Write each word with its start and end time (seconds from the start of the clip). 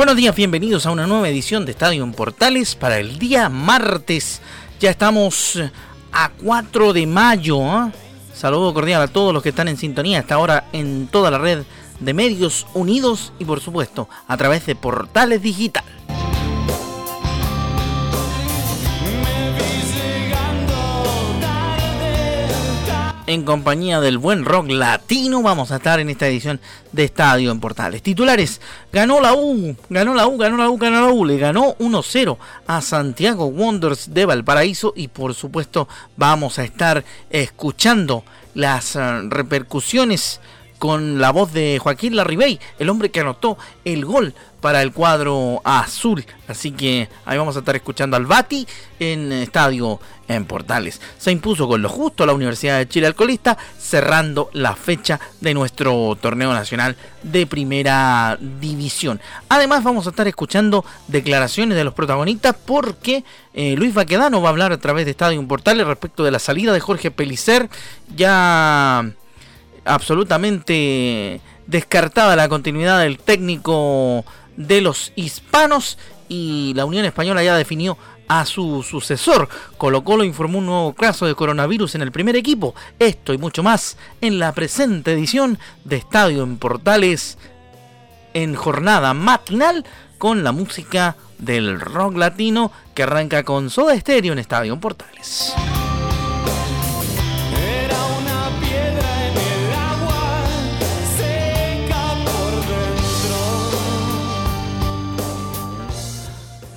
Buenos 0.00 0.16
días, 0.16 0.34
bienvenidos 0.34 0.86
a 0.86 0.92
una 0.92 1.06
nueva 1.06 1.28
edición 1.28 1.66
de 1.66 1.72
Estadio 1.72 2.02
en 2.04 2.14
Portales 2.14 2.74
para 2.74 2.98
el 2.98 3.18
día 3.18 3.50
martes. 3.50 4.40
Ya 4.80 4.88
estamos 4.88 5.60
a 6.10 6.30
4 6.42 6.94
de 6.94 7.06
mayo. 7.06 7.60
¿eh? 7.60 7.92
Saludo 8.32 8.72
cordial 8.72 9.02
a 9.02 9.08
todos 9.08 9.34
los 9.34 9.42
que 9.42 9.50
están 9.50 9.68
en 9.68 9.76
sintonía 9.76 10.20
hasta 10.20 10.36
ahora 10.36 10.68
en 10.72 11.06
toda 11.08 11.30
la 11.30 11.36
red 11.36 11.64
de 12.00 12.14
medios 12.14 12.66
unidos 12.72 13.34
y 13.38 13.44
por 13.44 13.60
supuesto 13.60 14.08
a 14.26 14.38
través 14.38 14.64
de 14.64 14.74
Portales 14.74 15.42
Digital. 15.42 15.84
En 23.30 23.44
compañía 23.44 24.00
del 24.00 24.18
buen 24.18 24.44
rock 24.44 24.70
latino. 24.70 25.40
Vamos 25.40 25.70
a 25.70 25.76
estar 25.76 26.00
en 26.00 26.10
esta 26.10 26.26
edición 26.26 26.60
de 26.90 27.04
Estadio 27.04 27.52
en 27.52 27.60
Portales. 27.60 28.02
Titulares: 28.02 28.60
ganó 28.92 29.20
la 29.20 29.34
U, 29.34 29.76
ganó 29.88 30.14
la 30.14 30.26
U, 30.26 30.36
ganó 30.36 30.56
la 30.56 30.68
U, 30.68 30.76
ganó 30.76 31.06
la 31.06 31.12
U. 31.12 31.24
Le 31.24 31.38
ganó 31.38 31.76
1-0 31.78 32.36
a 32.66 32.80
Santiago 32.80 33.46
Wonders 33.46 34.12
de 34.12 34.26
Valparaíso. 34.26 34.92
Y 34.96 35.08
por 35.08 35.34
supuesto, 35.34 35.88
vamos 36.16 36.58
a 36.58 36.64
estar 36.64 37.04
escuchando 37.30 38.24
las 38.54 38.96
eh, 38.96 39.00
repercusiones 39.28 40.40
con 40.80 41.20
la 41.20 41.30
voz 41.30 41.52
de 41.52 41.78
Joaquín 41.78 42.16
Larribey, 42.16 42.58
el 42.78 42.88
hombre 42.88 43.10
que 43.10 43.20
anotó 43.20 43.58
el 43.84 44.06
gol 44.06 44.34
para 44.62 44.80
el 44.80 44.92
cuadro 44.92 45.60
azul. 45.62 46.24
Así 46.48 46.72
que 46.72 47.08
ahí 47.26 47.36
vamos 47.36 47.54
a 47.56 47.60
estar 47.60 47.76
escuchando 47.76 48.16
al 48.16 48.24
Bati 48.24 48.66
en 48.98 49.30
estadio 49.30 50.00
en 50.26 50.46
Portales. 50.46 51.00
Se 51.18 51.32
impuso 51.32 51.68
con 51.68 51.82
lo 51.82 51.88
justo 51.90 52.24
la 52.24 52.32
Universidad 52.32 52.78
de 52.78 52.88
Chile 52.88 53.06
Alcolista, 53.08 53.58
cerrando 53.78 54.48
la 54.54 54.74
fecha 54.74 55.20
de 55.40 55.52
nuestro 55.52 56.16
torneo 56.18 56.52
nacional 56.54 56.96
de 57.22 57.46
primera 57.46 58.38
división. 58.40 59.20
Además, 59.50 59.84
vamos 59.84 60.06
a 60.06 60.10
estar 60.10 60.28
escuchando 60.28 60.84
declaraciones 61.08 61.76
de 61.76 61.84
los 61.84 61.92
protagonistas 61.92 62.56
porque 62.64 63.22
eh, 63.52 63.74
Luis 63.76 63.92
Baquedano 63.92 64.40
va 64.40 64.48
a 64.48 64.52
hablar 64.52 64.72
a 64.72 64.78
través 64.78 65.04
de 65.04 65.10
Estadio 65.10 65.38
en 65.38 65.48
Portales 65.48 65.86
respecto 65.86 66.24
de 66.24 66.30
la 66.30 66.38
salida 66.38 66.72
de 66.72 66.80
Jorge 66.80 67.10
Pelicer. 67.10 67.68
Ya 68.16 69.12
absolutamente 69.84 71.40
descartada 71.66 72.36
la 72.36 72.48
continuidad 72.48 73.00
del 73.00 73.18
técnico 73.18 74.24
de 74.56 74.80
los 74.80 75.12
hispanos 75.16 75.98
y 76.28 76.72
la 76.74 76.84
Unión 76.84 77.04
Española 77.04 77.42
ya 77.42 77.56
definió 77.56 77.96
a 78.28 78.46
su 78.46 78.84
sucesor. 78.84 79.48
Colo 79.76 80.04
Colo 80.04 80.22
informó 80.22 80.58
un 80.58 80.66
nuevo 80.66 80.94
caso 80.94 81.26
de 81.26 81.34
coronavirus 81.34 81.96
en 81.96 82.02
el 82.02 82.12
primer 82.12 82.36
equipo. 82.36 82.76
Esto 83.00 83.34
y 83.34 83.38
mucho 83.38 83.64
más 83.64 83.96
en 84.20 84.38
la 84.38 84.52
presente 84.52 85.12
edición 85.12 85.58
de 85.84 85.96
Estadio 85.96 86.44
en 86.44 86.56
Portales 86.56 87.38
en 88.32 88.54
jornada 88.54 89.14
matinal 89.14 89.84
con 90.18 90.44
la 90.44 90.52
música 90.52 91.16
del 91.38 91.80
rock 91.80 92.16
latino 92.16 92.70
que 92.94 93.02
arranca 93.02 93.42
con 93.42 93.68
Soda 93.68 93.98
Stereo 93.98 94.32
en 94.32 94.38
Estadio 94.38 94.74
en 94.74 94.80
Portales. 94.80 95.54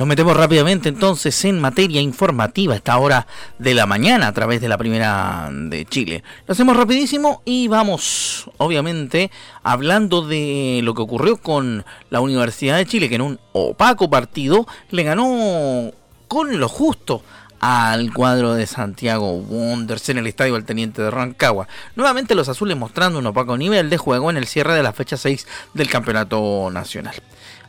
Nos 0.03 0.09
metemos 0.09 0.35
rápidamente 0.35 0.89
entonces 0.89 1.45
en 1.45 1.61
materia 1.61 2.01
informativa 2.01 2.73
a 2.73 2.75
esta 2.75 2.97
hora 2.97 3.25
de 3.57 3.73
la 3.73 3.85
mañana 3.85 4.27
a 4.27 4.33
través 4.33 4.59
de 4.59 4.67
la 4.67 4.77
primera 4.77 5.49
de 5.49 5.85
Chile. 5.85 6.25
Lo 6.45 6.51
hacemos 6.51 6.75
rapidísimo 6.75 7.41
y 7.45 7.69
vamos, 7.69 8.49
obviamente, 8.57 9.31
hablando 9.63 10.21
de 10.21 10.81
lo 10.83 10.93
que 10.93 11.03
ocurrió 11.03 11.37
con 11.37 11.85
la 12.09 12.19
Universidad 12.19 12.75
de 12.75 12.85
Chile, 12.85 13.07
que 13.07 13.15
en 13.15 13.21
un 13.21 13.39
opaco 13.53 14.09
partido 14.09 14.67
le 14.91 15.03
ganó 15.03 15.93
con 16.27 16.59
lo 16.59 16.67
justo 16.67 17.23
al 17.61 18.13
cuadro 18.13 18.55
de 18.55 18.67
Santiago 18.67 19.31
Wonders 19.31 20.09
en 20.09 20.17
el 20.17 20.27
estadio 20.27 20.55
del 20.55 20.65
Teniente 20.65 21.01
de 21.01 21.11
Rancagua. 21.11 21.69
Nuevamente 21.95 22.35
los 22.35 22.49
azules 22.49 22.75
mostrando 22.75 23.19
un 23.19 23.27
opaco 23.27 23.55
nivel 23.55 23.89
de 23.89 23.97
juego 23.97 24.29
en 24.29 24.35
el 24.35 24.47
cierre 24.47 24.73
de 24.73 24.83
la 24.83 24.91
fecha 24.91 25.15
6 25.15 25.47
del 25.73 25.89
Campeonato 25.89 26.69
Nacional. 26.73 27.15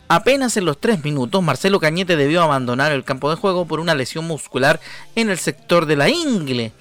Apenas 0.08 0.56
en 0.56 0.66
los 0.66 0.78
3 0.78 1.02
minutos, 1.02 1.42
Marcelo 1.42 1.80
Cañete 1.80 2.16
debió 2.16 2.42
abandonar 2.42 2.92
el 2.92 3.04
campo 3.04 3.30
de 3.30 3.36
juego 3.36 3.64
por 3.66 3.80
una 3.80 3.94
lesión 3.94 4.26
muscular 4.26 4.80
en 5.14 5.30
el 5.30 5.38
sector 5.38 5.86
de 5.86 5.96
la 5.96 6.10
ingle, 6.10 6.72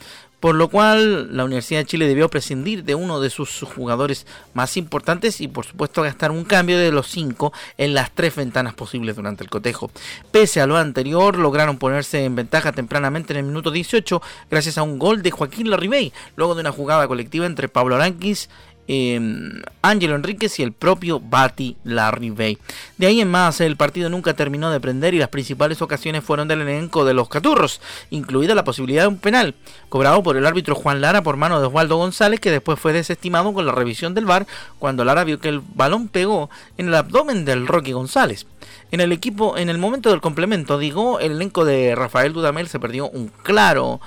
por 0.42 0.56
lo 0.56 0.68
cual 0.68 1.38
la 1.38 1.46
Universidad 1.46 1.80
de 1.80 1.86
Chile 1.86 2.06
debió 2.06 2.28
prescindir 2.28 2.84
de 2.84 2.96
uno 2.96 3.22
de 3.22 3.30
sus 3.30 3.62
jugadores 3.62 4.28
más 4.54 4.76
importantes 4.76 5.40
y 5.40 5.48
por 5.48 5.66
supuesto 5.66 6.02
gastar 6.02 6.32
un 6.32 6.44
cambio 6.44 6.78
de 6.78 6.92
los 6.92 7.08
5 7.08 7.54
en 7.78 7.94
las 7.94 8.12
tres 8.12 8.36
ventanas 8.36 8.74
posibles 8.74 9.16
durante 9.16 9.46
el 9.46 9.50
cotejo. 9.50 9.90
Pese 10.34 10.60
a 10.60 10.68
lo 10.68 10.76
anterior, 10.76 11.38
lograron 11.38 11.78
ponerse 11.78 12.26
en 12.26 12.36
ventaja 12.36 12.74
tempranamente 12.74 13.32
en 13.32 13.40
el 13.40 13.46
minuto 13.46 13.72
18 13.72 14.22
gracias 14.52 14.78
a 14.78 14.84
un 14.84 15.00
gol 15.00 15.22
de 15.22 15.32
Joaquín 15.32 15.70
Larribey, 15.70 16.12
luego 16.36 16.56
de 16.56 16.62
una 16.62 16.74
jugada 16.74 17.08
colectiva 17.08 17.46
entre 17.46 17.70
Pablo 17.70 17.96
Aranquis 17.96 18.50
Ángelo 18.88 20.16
Enríquez 20.16 20.60
y 20.60 20.64
el 20.64 20.74
propio 20.74 21.20
Bati 21.20 21.78
Larry 21.84 22.32
Bay. 22.32 22.58
De 22.98 23.08
ahí 23.08 23.22
en 23.22 23.32
más, 23.32 23.62
el 23.62 23.78
partido 23.78 24.10
nunca 24.10 24.34
terminó 24.34 24.72
de 24.72 24.80
prender 24.80 25.14
y 25.14 25.20
las 25.20 25.30
principales 25.30 25.82
ocasiones 25.82 26.24
fueron 26.24 26.48
del 26.48 26.62
elenco 26.62 27.06
de 27.06 27.14
los 27.14 27.30
Caturros, 27.30 27.82
incluida 28.10 28.56
la 28.56 28.64
posibilidad 28.64 29.04
de 29.04 29.08
un 29.08 29.18
penal, 29.18 29.56
cobrado 29.90 30.22
por 30.22 30.36
el 30.36 30.46
árbitro 30.46 30.76
Juan 30.76 31.02
Lara 31.02 31.24
por 31.24 31.38
mano 31.38 31.60
de 31.60 31.68
Osvaldo 31.68 31.98
González, 31.98 32.40
que 32.40 32.52
después 32.52 32.80
fue 32.80 32.94
desestimado 32.94 33.54
con 33.54 33.66
la 33.66 33.72
revisión 33.72 34.14
del 34.14 34.26
VAR 34.26 34.48
cuando 34.80 35.06
Lara 35.06 35.24
vio 35.24 35.40
que 35.40 35.50
el 35.50 35.62
balón 35.62 36.10
pegó 36.10 36.50
en 36.78 36.88
el 36.88 36.96
abdomen 36.96 37.46
del 37.46 37.68
Rocky 37.68 37.94
González. 37.94 38.46
En 38.92 39.02
el 39.02 39.12
equipo, 39.12 39.58
en 39.58 39.70
el 39.70 39.78
momento 39.78 40.10
del 40.10 40.22
complemento, 40.22 40.78
digo, 40.78 41.20
el 41.20 41.34
elenco 41.34 41.66
de 41.66 41.96
Rafael 41.96 42.34
Dudamel 42.34 42.68
se 42.68 42.80
perdió 42.80 43.10
un 43.10 43.30
claro 43.44 44.00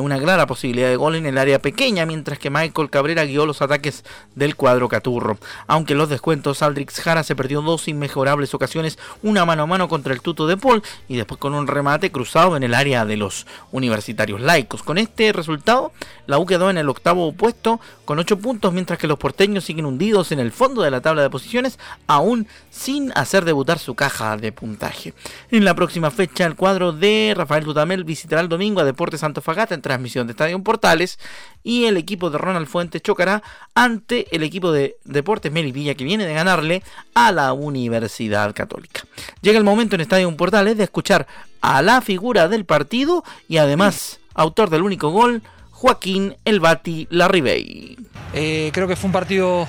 una 0.00 0.18
clara 0.18 0.46
posibilidad 0.46 0.88
de 0.88 0.96
gol 0.96 1.16
en 1.16 1.26
el 1.26 1.36
área 1.36 1.60
pequeña, 1.60 2.06
mientras 2.06 2.38
que 2.38 2.50
Michael 2.50 2.90
Cabrera 2.90 3.24
guió 3.24 3.44
los 3.44 3.60
ataques 3.60 4.04
del 4.34 4.56
cuadro 4.56 4.88
Caturro. 4.88 5.38
Aunque 5.66 5.94
los 5.94 6.08
descuentos, 6.08 6.62
Aldrix 6.62 7.00
Jara 7.00 7.22
se 7.22 7.36
perdió 7.36 7.60
dos 7.60 7.88
inmejorables 7.88 8.54
ocasiones, 8.54 8.98
una 9.22 9.44
mano 9.44 9.64
a 9.64 9.66
mano 9.66 9.88
contra 9.88 10.14
el 10.14 10.22
tuto 10.22 10.46
de 10.46 10.56
Paul 10.56 10.82
y 11.08 11.16
después 11.16 11.38
con 11.38 11.54
un 11.54 11.66
remate 11.66 12.10
cruzado 12.10 12.56
en 12.56 12.62
el 12.62 12.74
área 12.74 13.04
de 13.04 13.16
los 13.16 13.46
universitarios 13.70 14.40
laicos. 14.40 14.82
Con 14.82 14.98
este 14.98 15.32
resultado, 15.32 15.92
la 16.26 16.38
U 16.38 16.46
quedó 16.46 16.70
en 16.70 16.78
el 16.78 16.88
octavo 16.88 17.32
puesto 17.32 17.80
con 18.04 18.18
8 18.18 18.38
puntos, 18.38 18.72
mientras 18.72 18.98
que 18.98 19.06
los 19.06 19.18
porteños 19.18 19.64
siguen 19.64 19.86
hundidos 19.86 20.32
en 20.32 20.40
el 20.40 20.52
fondo 20.52 20.82
de 20.82 20.90
la 20.90 21.00
tabla 21.00 21.22
de 21.22 21.30
posiciones, 21.30 21.78
aún 22.06 22.46
sin 22.70 23.12
hacer 23.14 23.44
debutar 23.44 23.78
su 23.78 23.94
caja 23.94 24.36
de 24.36 24.52
puntaje. 24.52 25.14
En 25.50 25.64
la 25.64 25.74
próxima 25.74 26.10
fecha, 26.10 26.46
el 26.46 26.56
cuadro 26.56 26.92
de 26.92 27.34
Rafael 27.36 27.64
Dudamel 27.64 28.04
visitará 28.04 28.40
el 28.40 28.48
domingo 28.48 28.80
a 28.80 28.84
Deportes 28.84 29.22
Antofagasta 29.22 29.74
transmisión 29.82 30.26
de 30.26 30.32
Estadio 30.32 30.62
Portales 30.62 31.18
y 31.62 31.84
el 31.84 31.96
equipo 31.96 32.30
de 32.30 32.38
Ronald 32.38 32.66
Fuentes 32.66 33.02
chocará 33.02 33.42
ante 33.74 34.34
el 34.34 34.42
equipo 34.42 34.72
de 34.72 34.96
Deportes 35.04 35.52
Melipilla 35.52 35.94
que 35.94 36.04
viene 36.04 36.26
de 36.26 36.34
ganarle 36.34 36.82
a 37.14 37.32
la 37.32 37.52
Universidad 37.52 38.54
Católica. 38.54 39.02
Llega 39.42 39.58
el 39.58 39.64
momento 39.64 39.94
en 39.94 40.00
Estadio 40.00 40.34
Portales 40.36 40.76
de 40.76 40.84
escuchar 40.84 41.26
a 41.60 41.82
la 41.82 42.00
figura 42.00 42.48
del 42.48 42.64
partido 42.64 43.24
y 43.48 43.58
además 43.58 44.20
autor 44.34 44.70
del 44.70 44.82
único 44.82 45.10
gol, 45.10 45.42
Joaquín 45.70 46.36
El 46.44 46.60
Bati 46.60 47.08
Larribey. 47.10 47.96
Eh, 48.34 48.70
creo 48.72 48.88
que 48.88 48.96
fue 48.96 49.08
un 49.08 49.12
partido 49.12 49.66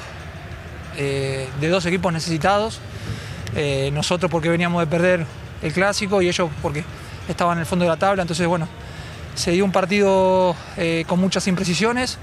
eh, 0.98 1.50
de 1.60 1.70
dos 1.70 1.86
equipos 1.86 2.14
necesitados. 2.14 2.80
Eh, 3.56 3.92
nosotros 3.94 4.32
porque 4.32 4.50
veníamos 4.50 4.82
de 4.82 4.88
perder 4.88 5.26
el 5.62 5.74
clásico 5.74 6.22
y 6.22 6.28
ellos 6.28 6.50
porque 6.62 6.84
estaban 7.28 7.58
en 7.58 7.62
el 7.62 7.66
fondo 7.66 7.86
de 7.86 7.90
la 7.90 7.98
tabla. 7.98 8.22
Entonces, 8.22 8.48
bueno, 8.48 8.68
se 9.36 9.52
dio 9.52 9.66
un 9.66 9.72
partido 9.72 10.56
con 11.08 11.20
muchas 11.20 11.48
imprecisiones, 11.48 12.18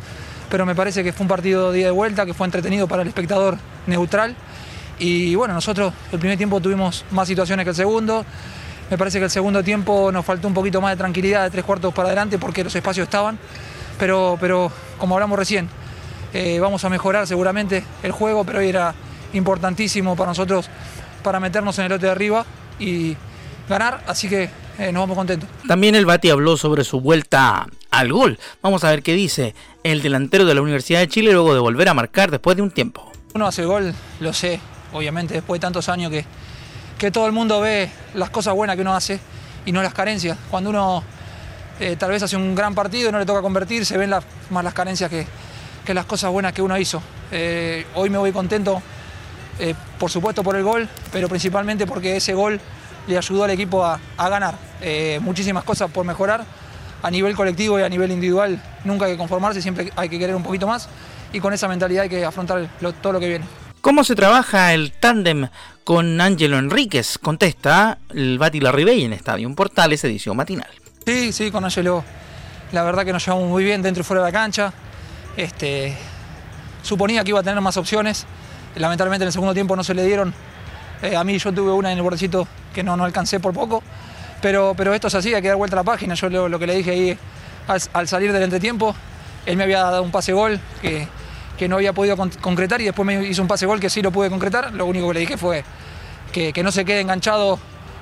pero 0.50 0.66
me 0.66 0.74
parece 0.74 1.04
que 1.04 1.12
fue 1.12 1.24
un 1.24 1.28
partido 1.28 1.72
día 1.72 1.86
de 1.86 1.92
vuelta, 1.92 2.26
que 2.26 2.34
fue 2.34 2.46
entretenido 2.46 2.88
para 2.88 3.02
el 3.02 3.08
espectador 3.08 3.56
neutral. 3.86 4.36
Y 4.98 5.34
bueno, 5.34 5.54
nosotros 5.54 5.94
el 6.12 6.18
primer 6.18 6.36
tiempo 6.36 6.60
tuvimos 6.60 7.04
más 7.10 7.26
situaciones 7.26 7.64
que 7.64 7.70
el 7.70 7.76
segundo. 7.76 8.24
Me 8.90 8.98
parece 8.98 9.18
que 9.18 9.24
el 9.24 9.30
segundo 9.30 9.62
tiempo 9.62 10.10
nos 10.12 10.26
faltó 10.26 10.48
un 10.48 10.54
poquito 10.54 10.80
más 10.80 10.90
de 10.92 10.96
tranquilidad 10.96 11.44
de 11.44 11.50
tres 11.50 11.64
cuartos 11.64 11.94
para 11.94 12.08
adelante 12.08 12.38
porque 12.38 12.64
los 12.64 12.74
espacios 12.74 13.04
estaban. 13.04 13.38
Pero, 13.98 14.36
pero 14.40 14.70
como 14.98 15.14
hablamos 15.14 15.38
recién, 15.38 15.68
eh, 16.32 16.58
vamos 16.60 16.84
a 16.84 16.88
mejorar 16.88 17.26
seguramente 17.26 17.84
el 18.02 18.12
juego, 18.12 18.44
pero 18.44 18.58
hoy 18.58 18.68
era 18.68 18.94
importantísimo 19.32 20.16
para 20.16 20.30
nosotros 20.30 20.68
para 21.22 21.38
meternos 21.38 21.78
en 21.78 21.84
el 21.84 21.90
lote 21.90 22.06
de 22.06 22.12
arriba 22.12 22.44
y 22.78 23.16
ganar, 23.68 24.02
así 24.06 24.28
que 24.28 24.50
eh, 24.80 24.92
nos 24.92 25.02
vamos 25.02 25.16
contentos. 25.16 25.48
También 25.68 25.94
el 25.94 26.06
Bati 26.06 26.30
habló 26.30 26.56
sobre 26.56 26.84
su 26.84 27.00
vuelta 27.00 27.66
al 27.90 28.12
gol. 28.12 28.38
Vamos 28.62 28.82
a 28.82 28.90
ver 28.90 29.02
qué 29.02 29.14
dice 29.14 29.54
el 29.82 30.00
delantero 30.00 30.46
de 30.46 30.54
la 30.54 30.62
Universidad 30.62 31.00
de 31.00 31.08
Chile 31.08 31.32
luego 31.32 31.52
de 31.52 31.60
volver 31.60 31.88
a 31.88 31.94
marcar 31.94 32.30
después 32.30 32.56
de 32.56 32.62
un 32.62 32.70
tiempo. 32.70 33.12
Uno 33.34 33.46
hace 33.46 33.64
gol, 33.66 33.94
lo 34.20 34.32
sé, 34.32 34.58
obviamente, 34.92 35.34
después 35.34 35.60
de 35.60 35.62
tantos 35.62 35.88
años 35.90 36.10
que, 36.10 36.24
que 36.98 37.10
todo 37.10 37.26
el 37.26 37.32
mundo 37.32 37.60
ve 37.60 37.90
las 38.14 38.30
cosas 38.30 38.54
buenas 38.54 38.76
que 38.76 38.82
uno 38.82 38.94
hace 38.94 39.20
y 39.66 39.72
no 39.72 39.82
las 39.82 39.92
carencias. 39.92 40.38
Cuando 40.50 40.70
uno 40.70 41.04
eh, 41.78 41.96
tal 41.96 42.10
vez 42.10 42.22
hace 42.22 42.36
un 42.36 42.54
gran 42.54 42.74
partido 42.74 43.10
y 43.10 43.12
no 43.12 43.18
le 43.18 43.26
toca 43.26 43.42
convertir, 43.42 43.84
se 43.84 43.98
ven 43.98 44.08
las, 44.08 44.24
más 44.48 44.64
las 44.64 44.72
carencias 44.72 45.10
que, 45.10 45.26
que 45.84 45.92
las 45.92 46.06
cosas 46.06 46.30
buenas 46.32 46.54
que 46.54 46.62
uno 46.62 46.78
hizo. 46.78 47.02
Eh, 47.30 47.86
hoy 47.94 48.08
me 48.08 48.16
voy 48.16 48.32
contento, 48.32 48.82
por 49.98 50.10
supuesto 50.10 50.42
por 50.42 50.56
el 50.56 50.62
gol, 50.62 50.88
pero 51.12 51.28
principalmente 51.28 51.86
porque 51.86 52.16
ese 52.16 52.32
gol 52.32 52.58
le 53.06 53.16
ayudó 53.18 53.44
al 53.44 53.50
equipo 53.50 53.84
a, 53.84 54.00
ganar. 54.18 54.54
Eh, 54.80 55.18
muchísimas 55.22 55.64
cosas 55.64 55.90
por 55.90 56.04
mejorar 56.04 56.44
a 57.02 57.10
nivel 57.10 57.34
colectivo 57.34 57.78
y 57.78 57.82
a 57.82 57.88
nivel 57.88 58.10
individual. 58.10 58.62
Nunca 58.84 59.06
hay 59.06 59.12
que 59.12 59.18
conformarse, 59.18 59.62
siempre 59.62 59.92
hay 59.96 60.08
que 60.08 60.18
querer 60.18 60.34
un 60.34 60.42
poquito 60.42 60.66
más 60.66 60.88
y 61.32 61.40
con 61.40 61.52
esa 61.52 61.68
mentalidad 61.68 62.04
hay 62.04 62.08
que 62.08 62.24
afrontar 62.24 62.68
todo 63.00 63.12
lo 63.14 63.20
que 63.20 63.28
viene. 63.28 63.44
¿Cómo 63.80 64.04
se 64.04 64.14
trabaja 64.14 64.74
el 64.74 64.92
tándem 64.92 65.48
con 65.84 66.20
Ángelo 66.20 66.58
Enríquez? 66.58 67.18
Contesta 67.18 67.98
el 68.10 68.38
Bati 68.38 68.60
Larribey 68.60 69.04
en 69.04 69.14
Estadio 69.14 69.52
Portales, 69.54 70.04
edición 70.04 70.36
matinal. 70.36 70.68
Sí, 71.06 71.32
sí, 71.32 71.50
con 71.50 71.64
Ángelo 71.64 72.04
la 72.72 72.82
verdad 72.84 73.04
que 73.04 73.12
nos 73.12 73.24
llevamos 73.24 73.48
muy 73.48 73.64
bien 73.64 73.82
dentro 73.82 74.02
y 74.02 74.04
fuera 74.04 74.22
de 74.22 74.28
la 74.28 74.32
cancha. 74.32 74.72
Este, 75.36 75.96
suponía 76.82 77.24
que 77.24 77.30
iba 77.30 77.40
a 77.40 77.42
tener 77.42 77.60
más 77.60 77.76
opciones. 77.76 78.26
Lamentablemente 78.76 79.24
en 79.24 79.28
el 79.28 79.32
segundo 79.32 79.54
tiempo 79.54 79.74
no 79.74 79.82
se 79.82 79.94
le 79.94 80.04
dieron. 80.04 80.32
Eh, 81.02 81.16
a 81.16 81.24
mí 81.24 81.38
yo 81.38 81.52
tuve 81.52 81.72
una 81.72 81.90
en 81.92 81.98
el 81.98 82.02
bordecito 82.02 82.46
que 82.74 82.82
no, 82.82 82.96
no 82.96 83.04
alcancé 83.04 83.40
por 83.40 83.52
poco. 83.52 83.82
Pero, 84.40 84.74
pero 84.76 84.94
esto 84.94 85.08
es 85.08 85.14
así, 85.14 85.34
hay 85.34 85.42
que 85.42 85.48
dar 85.48 85.56
vuelta 85.56 85.76
a 85.76 85.80
la 85.80 85.84
página. 85.84 86.14
Yo 86.14 86.28
lo, 86.28 86.58
que 86.58 86.66
le 86.66 86.74
dije 86.76 86.90
ahí 86.90 87.18
al, 87.92 88.08
salir 88.08 88.32
del 88.32 88.42
entretiempo, 88.42 88.94
él 89.46 89.56
me 89.56 89.64
había 89.64 89.80
dado 89.80 90.02
un 90.02 90.10
pase 90.10 90.32
gol 90.32 90.58
que, 90.80 91.08
no 91.68 91.76
había 91.76 91.92
podido 91.92 92.16
concretar 92.16 92.80
y 92.80 92.84
después 92.84 93.04
me 93.04 93.22
hizo 93.26 93.42
un 93.42 93.48
pase 93.48 93.66
gol 93.66 93.80
que 93.80 93.90
sí 93.90 94.00
lo 94.00 94.10
pude 94.10 94.30
concretar. 94.30 94.72
Lo 94.72 94.86
único 94.86 95.08
que 95.08 95.14
le 95.14 95.20
dije 95.20 95.36
fue 95.36 95.62
que, 96.32 96.62
no 96.62 96.72
se 96.72 96.86
quede 96.86 97.00
enganchado 97.00 97.58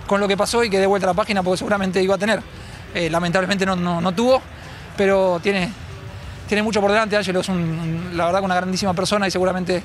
con 0.06 0.20
lo 0.20 0.28
que 0.28 0.36
pasó 0.36 0.62
y 0.62 0.70
que 0.70 0.78
dé 0.78 0.86
vuelta 0.86 1.06
a 1.06 1.10
la 1.10 1.14
página 1.14 1.42
porque 1.42 1.58
seguramente 1.58 2.00
iba 2.00 2.14
a 2.14 2.18
tener. 2.18 2.40
Eh, 2.94 3.10
lamentablemente 3.10 3.66
no, 3.66 3.76
no 3.76 4.12
tuvo, 4.12 4.40
pero 4.96 5.40
tiene, 5.42 5.72
tiene 6.46 6.62
mucho 6.62 6.80
por 6.80 6.92
delante. 6.92 7.16
Ángelo 7.16 7.40
es 7.40 7.48
la 8.14 8.26
verdad 8.26 8.44
una 8.44 8.54
grandísima 8.54 8.94
persona 8.94 9.26
y 9.26 9.32
seguramente 9.32 9.82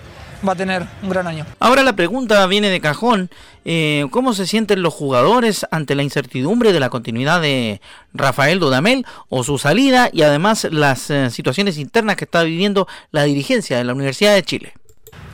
va 0.47 0.53
a 0.53 0.55
tener 0.55 0.85
un 1.01 1.09
gran 1.09 1.27
año. 1.27 1.45
Ahora 1.59 1.83
la 1.83 1.93
pregunta 1.93 2.45
viene 2.47 2.69
de 2.69 2.81
cajón. 2.81 3.29
Eh, 3.65 4.05
¿Cómo 4.11 4.33
se 4.33 4.45
sienten 4.45 4.81
los 4.81 4.93
jugadores 4.93 5.65
ante 5.71 5.95
la 5.95 6.03
incertidumbre 6.03 6.73
de 6.73 6.79
la 6.79 6.89
continuidad 6.89 7.41
de 7.41 7.81
Rafael 8.13 8.59
Dudamel 8.59 9.05
o 9.29 9.43
su 9.43 9.57
salida 9.57 10.09
y 10.11 10.21
además 10.23 10.67
las 10.69 11.09
eh, 11.09 11.29
situaciones 11.29 11.77
internas 11.77 12.17
que 12.17 12.25
está 12.25 12.43
viviendo 12.43 12.87
la 13.11 13.23
dirigencia 13.23 13.77
de 13.77 13.83
la 13.83 13.93
Universidad 13.93 14.33
de 14.33 14.43
Chile? 14.43 14.73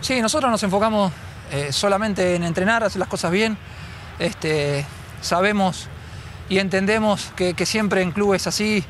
Sí, 0.01 0.21
nosotros 0.21 0.51
nos 0.51 0.61
enfocamos 0.63 1.11
eh, 1.51 1.71
solamente 1.71 2.35
en 2.35 2.43
entrenar, 2.43 2.83
hacer 2.83 2.99
las 2.99 3.09
cosas 3.09 3.31
bien. 3.31 3.57
Este, 4.19 4.85
sabemos 5.21 5.87
y 6.49 6.59
entendemos 6.59 7.31
que, 7.35 7.53
que 7.53 7.65
siempre 7.65 8.01
en 8.01 8.11
clubes 8.11 8.47
así 8.47 8.83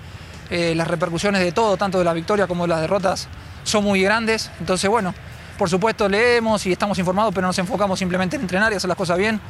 las 0.49 0.87
repercusiones 0.87 1.41
de 1.41 1.51
todo, 1.51 1.77
tanto 1.77 1.99
de 1.99 2.03
la 2.03 2.11
victoria 2.11 2.47
como 2.47 2.63
de 2.63 2.69
las 2.69 2.81
derrotas, 2.81 3.27
son 3.63 3.83
muy 3.83 4.01
grandes. 4.01 4.49
Entonces, 4.59 4.89
bueno, 4.89 5.13
por 5.59 5.69
supuesto 5.69 6.07
leemos 6.07 6.65
y 6.65 6.71
estamos 6.71 6.97
informados, 6.97 7.35
pero 7.35 7.45
nos 7.45 7.59
enfocamos 7.59 7.99
simplemente 7.99 8.37
en 8.37 8.43
entrenar 8.43 8.71
y 8.71 8.77
hacer 8.77 8.87
las 8.87 8.97
cosas 8.97 9.17
bien. 9.17 9.41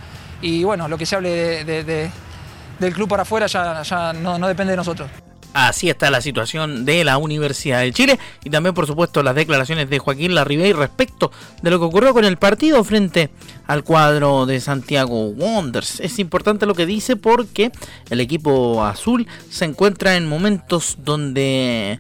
Y 0.42 0.64
bueno, 0.64 0.88
lo 0.88 0.98
que 0.98 1.06
se 1.06 1.16
hable 1.16 1.64
del 1.64 2.94
club 2.94 3.08
para 3.08 3.22
afuera 3.22 3.46
ya, 3.46 3.84
ya 3.84 4.12
no 4.14 4.48
depende 4.48 4.72
de 4.72 4.78
nosotros. 4.78 5.08
Así 5.54 5.90
está 5.90 6.12
la 6.12 6.22
situación 6.22 6.86
de 6.86 7.04
la 7.04 7.18
Universidad 7.18 7.82
de 7.82 7.92
Chile 7.92 8.20
y 8.44 8.52
también 8.52 8.76
por 8.76 8.86
supuesto 8.86 9.24
las 9.24 9.34
declaraciones 9.34 9.90
de 9.90 9.98
Joaquín 9.98 10.36
Larribey 10.36 10.74
respecto 10.74 11.32
de 11.64 11.72
lo 11.72 11.80
que 11.80 11.86
ocurrió 11.86 12.14
con 12.14 12.24
el 12.24 12.38
partido 12.38 12.84
frente 12.84 13.32
al 13.66 13.84
cuadro 13.84 14.46
de 14.46 14.60
Santiago 14.62 15.30
Wonders. 15.30 16.00
Es 16.02 16.20
importante 16.20 16.68
lo 16.68 16.76
que 16.76 16.86
dice 16.86 17.16
porque 17.16 17.72
el 18.12 18.20
equipo 18.20 18.84
azul 18.84 19.28
se 19.50 19.66
encuentra 19.66 20.18
en 20.18 20.28
momentos 20.28 20.98
donde 21.00 22.00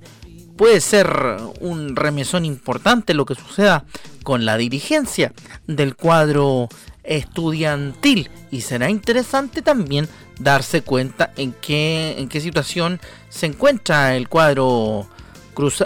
puede 0.59 0.81
ser 0.81 1.37
un 1.61 1.95
remesón 1.95 2.43
importante 2.43 3.13
lo 3.13 3.25
que 3.25 3.33
suceda 3.33 3.85
con 4.23 4.43
la 4.43 4.57
dirigencia 4.57 5.31
del 5.67 5.95
cuadro 5.95 6.67
estudiantil. 7.05 8.29
Y 8.51 8.59
será 8.59 8.89
interesante 8.89 9.61
también 9.61 10.09
darse 10.37 10.81
cuenta 10.81 11.31
en 11.37 11.53
qué, 11.53 12.15
en 12.17 12.27
qué 12.27 12.41
situación 12.41 12.99
se 13.29 13.45
encuentra 13.45 14.17
el 14.17 14.27
cuadro 14.27 15.07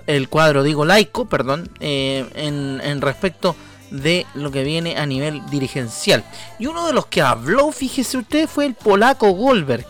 el 0.08 0.30
cuadro 0.30 0.62
digo 0.62 0.86
laico 0.86 1.26
perdón 1.26 1.70
eh, 1.80 2.26
en, 2.36 2.80
en, 2.84 3.02
respecto 3.02 3.56
de 3.90 4.26
lo 4.36 4.52
que 4.52 4.64
viene 4.64 4.98
a 4.98 5.06
nivel 5.06 5.44
dirigencial. 5.52 6.24
Y 6.58 6.66
uno 6.66 6.88
de 6.88 6.94
los 6.94 7.06
que 7.06 7.22
habló 7.22 7.72
fíjese 7.72 8.18
usted 8.18 8.48
fue 8.48 8.66
el 8.66 8.74
polaco 8.74 9.30
Goldberg 9.34 9.86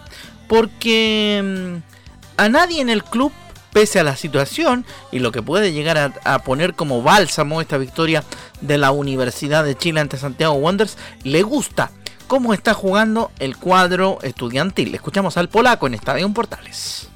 porque 0.49 1.41
mm, 1.41 2.41
a 2.41 2.49
nadie 2.49 2.81
en 2.81 2.89
el 2.89 3.05
club 3.05 3.31
pese 3.73 3.99
a 3.99 4.03
la 4.03 4.15
situación 4.15 4.85
y 5.11 5.19
lo 5.19 5.31
que 5.31 5.41
puede 5.41 5.73
llegar 5.73 5.97
a, 5.97 6.13
a, 6.23 6.39
poner 6.39 6.75
como 6.75 7.01
bálsamo 7.01 7.59
esta 7.59 7.77
victoria 7.77 8.23
de 8.61 8.77
la 8.77 8.91
Universidad 8.91 9.63
de 9.65 9.75
Chile 9.75 9.99
ante 9.99 10.17
Santiago 10.17 10.53
Wanderers, 10.53 10.97
le 11.23 11.41
gusta 11.41 11.91
cómo 12.27 12.53
está 12.53 12.73
jugando 12.73 13.31
el 13.39 13.57
cuadro 13.57 14.19
estudiantil. 14.21 14.95
Escuchamos 14.95 15.37
al 15.37 15.49
polaco 15.49 15.87
en 15.87 15.93
Estadio 15.93 16.27
Portales. 16.33 17.09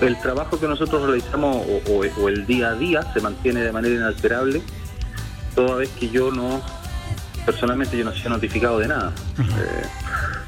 El 0.00 0.18
trabajo 0.18 0.58
que 0.58 0.66
nosotros 0.66 1.02
realizamos 1.02 1.64
o, 1.88 2.28
el 2.28 2.46
día 2.46 2.70
a 2.70 2.74
día 2.74 3.12
se 3.12 3.20
mantiene 3.20 3.60
de 3.60 3.72
manera 3.72 3.94
inalterable, 3.94 4.62
toda 5.54 5.76
vez 5.76 5.90
que 5.90 6.08
yo 6.08 6.30
no, 6.32 6.60
personalmente 7.46 7.96
yo 7.96 8.04
no 8.04 8.12
soy 8.12 8.30
notificado 8.30 8.78
de 8.78 8.88
nada. 8.88 9.12
Eh, 9.38 9.82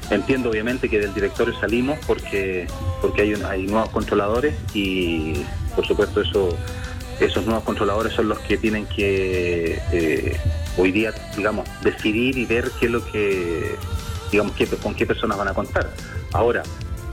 entiendo 0.09 0.49
obviamente 0.49 0.89
que 0.89 0.99
del 0.99 1.13
directorio 1.13 1.57
salimos 1.59 1.97
porque, 2.05 2.67
porque 3.01 3.21
hay, 3.23 3.33
hay 3.43 3.65
nuevos 3.67 3.89
controladores 3.89 4.55
y 4.73 5.33
por 5.75 5.85
supuesto 5.85 6.21
eso 6.21 6.57
esos 7.19 7.45
nuevos 7.45 7.63
controladores 7.63 8.13
son 8.13 8.29
los 8.29 8.39
que 8.39 8.57
tienen 8.57 8.85
que 8.87 9.81
eh, 9.91 10.37
hoy 10.77 10.91
día, 10.91 11.13
digamos, 11.35 11.67
decidir 11.81 12.37
y 12.37 12.45
ver 12.45 12.71
qué 12.79 12.87
es 12.87 12.91
lo 12.91 13.05
que, 13.05 13.75
digamos, 14.31 14.53
qué, 14.55 14.67
con 14.67 14.93
qué 14.95 15.05
personas 15.05 15.37
van 15.37 15.47
a 15.47 15.53
contar. 15.53 15.89
Ahora, 16.33 16.63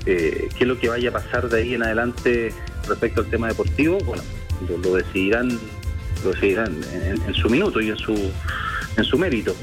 eh, 0.06 0.48
qué 0.56 0.64
es 0.64 0.68
lo 0.68 0.78
que 0.78 0.88
vaya 0.88 1.10
a 1.10 1.12
pasar 1.12 1.48
de 1.48 1.60
ahí 1.60 1.74
en 1.74 1.82
adelante 1.82 2.52
respecto 2.88 3.20
al 3.20 3.30
tema 3.30 3.48
deportivo, 3.48 3.98
bueno, 4.04 4.22
lo, 4.68 4.94
decidirán, 4.94 5.58
lo 6.24 6.32
decidirán 6.32 6.80
en, 7.04 7.34
su 7.34 7.48
minuto 7.48 7.80
y 7.80 7.90
en 7.90 7.98
su, 7.98 8.14
en 8.96 9.04
su 9.04 9.18
mérito. 9.18 9.54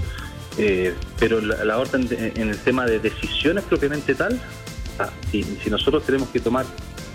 Eh, 0.60 0.94
pero 1.18 1.40
la, 1.40 1.78
orden 1.78 2.06
en 2.12 2.50
el 2.50 2.58
tema 2.58 2.86
de 2.86 3.00
decisiones 3.00 3.64
propiamente 3.64 4.14
tal, 4.14 4.38
ah, 5.00 5.10
si, 5.32 5.42
si 5.44 5.70
nosotros 5.70 6.06
tenemos 6.06 6.28
que 6.30 6.42
tomar 6.42 6.66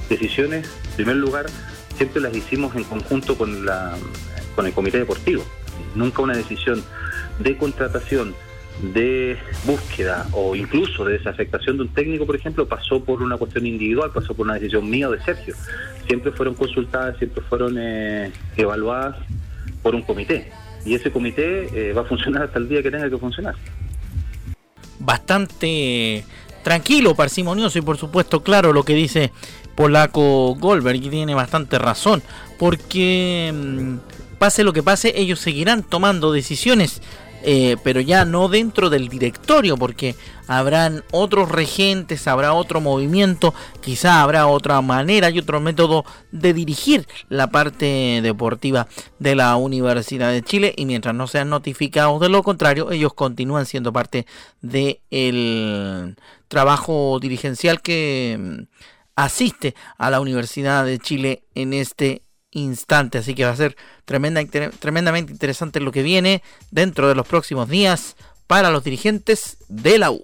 decisiones, 0.09 0.67
en 0.91 0.97
primer 0.97 1.17
lugar, 1.17 1.47
siempre 1.97 2.23
las 2.23 2.35
hicimos 2.35 2.75
en 2.75 2.85
conjunto 2.85 3.37
con, 3.37 3.67
la, 3.67 3.97
con 4.55 4.67
el 4.67 4.73
comité 4.73 4.99
deportivo. 4.99 5.45
Nunca 5.95 6.23
una 6.23 6.35
decisión 6.35 6.83
de 7.39 7.57
contratación, 7.59 8.35
de 8.95 9.37
búsqueda 9.65 10.27
o 10.33 10.57
incluso 10.57 11.05
de 11.05 11.19
desafectación 11.19 11.77
de 11.77 11.83
un 11.85 11.89
técnico, 11.91 12.27
por 12.27 12.37
ejemplo, 12.37 12.67
pasó 12.67 13.05
por 13.05 13.23
una 13.23 13.37
cuestión 13.37 13.67
individual, 13.67 14.11
pasó 14.13 14.35
por 14.35 14.47
una 14.47 14.55
decisión 14.55 14.89
mía 14.89 15.09
o 15.09 15.13
de 15.13 15.23
Sergio. 15.23 15.55
Siempre 16.07 16.33
fueron 16.33 16.55
consultadas, 16.55 17.17
siempre 17.19 17.43
fueron 17.43 17.77
eh, 17.79 18.33
evaluadas 18.57 19.17
por 19.83 19.95
un 19.95 20.03
comité. 20.03 20.51
Y 20.85 20.95
ese 20.95 21.11
comité 21.11 21.91
eh, 21.91 21.93
va 21.93 22.03
a 22.03 22.05
funcionar 22.05 22.45
hasta 22.45 22.59
el 22.59 22.69
día 22.69 22.83
que 22.83 22.91
tenga 22.91 23.09
que 23.09 23.19
funcionar. 23.19 23.55
Bastante 24.99 26.25
tranquilo, 26.63 27.15
parsimonioso 27.15 27.79
y 27.79 27.83
por 27.83 27.99
supuesto 27.99 28.43
claro 28.43 28.73
lo 28.73 28.85
que 28.85 28.95
dice 28.95 29.31
polaco 29.75 30.55
Goldberg 30.55 30.97
y 30.97 31.11
tiene 31.11 31.35
bastante 31.35 31.79
razón, 31.79 32.23
porque 32.59 33.53
mm, 33.53 34.39
pase 34.39 34.65
lo 34.65 34.73
que 34.73 34.83
pase, 34.83 35.13
ellos 35.17 35.41
seguirán 35.41 35.83
tomando 35.83 36.33
decisiones 36.33 37.03
eh, 37.47 37.77
pero 37.85 38.01
ya 38.01 38.25
no 38.25 38.49
dentro 38.49 38.89
del 38.89 39.09
directorio, 39.11 39.77
porque 39.77 40.15
habrán 40.47 41.05
otros 41.11 41.51
regentes, 41.51 42.27
habrá 42.27 42.55
otro 42.55 42.81
movimiento, 42.81 43.53
quizá 43.83 44.23
habrá 44.23 44.47
otra 44.47 44.81
manera 44.81 45.29
y 45.29 45.39
otro 45.39 45.61
método 45.61 46.07
de 46.33 46.55
dirigir 46.55 47.07
la 47.29 47.51
parte 47.51 48.21
deportiva 48.23 48.89
de 49.19 49.35
la 49.35 49.57
Universidad 49.57 50.33
de 50.33 50.43
Chile. 50.43 50.73
Y 50.75 50.87
mientras 50.87 51.15
no 51.15 51.27
sean 51.27 51.51
notificados 51.51 52.19
de 52.21 52.31
lo 52.31 52.43
contrario, 52.43 52.91
ellos 52.91 53.13
continúan 53.13 53.67
siendo 53.67 53.93
parte 53.93 54.27
del 54.63 56.17
trabajo 56.49 57.19
dirigencial 57.21 57.83
que 57.83 58.39
mm, 58.41 58.63
asiste 59.17 59.75
a 59.99 60.11
la 60.11 60.21
Universidad 60.21 60.87
de 60.87 60.99
Chile 60.99 61.45
en 61.55 61.75
este 61.75 62.24
instante. 62.55 63.19
Así 63.19 63.35
que 63.35 63.45
va 63.45 63.51
a 63.51 63.57
ser 63.57 63.77
tremenda, 64.05 64.43
tremendamente 64.79 65.33
interesante 65.33 65.81
lo 65.81 65.93
que 65.93 66.03
viene 66.03 66.43
dentro 66.71 67.09
de 67.09 67.15
los 67.15 67.27
próximos 67.27 67.69
días 67.69 68.17
para 68.47 68.71
los 68.71 68.85
dirigentes 68.85 69.59
de 69.69 69.99
la 69.99 70.11
U. 70.11 70.23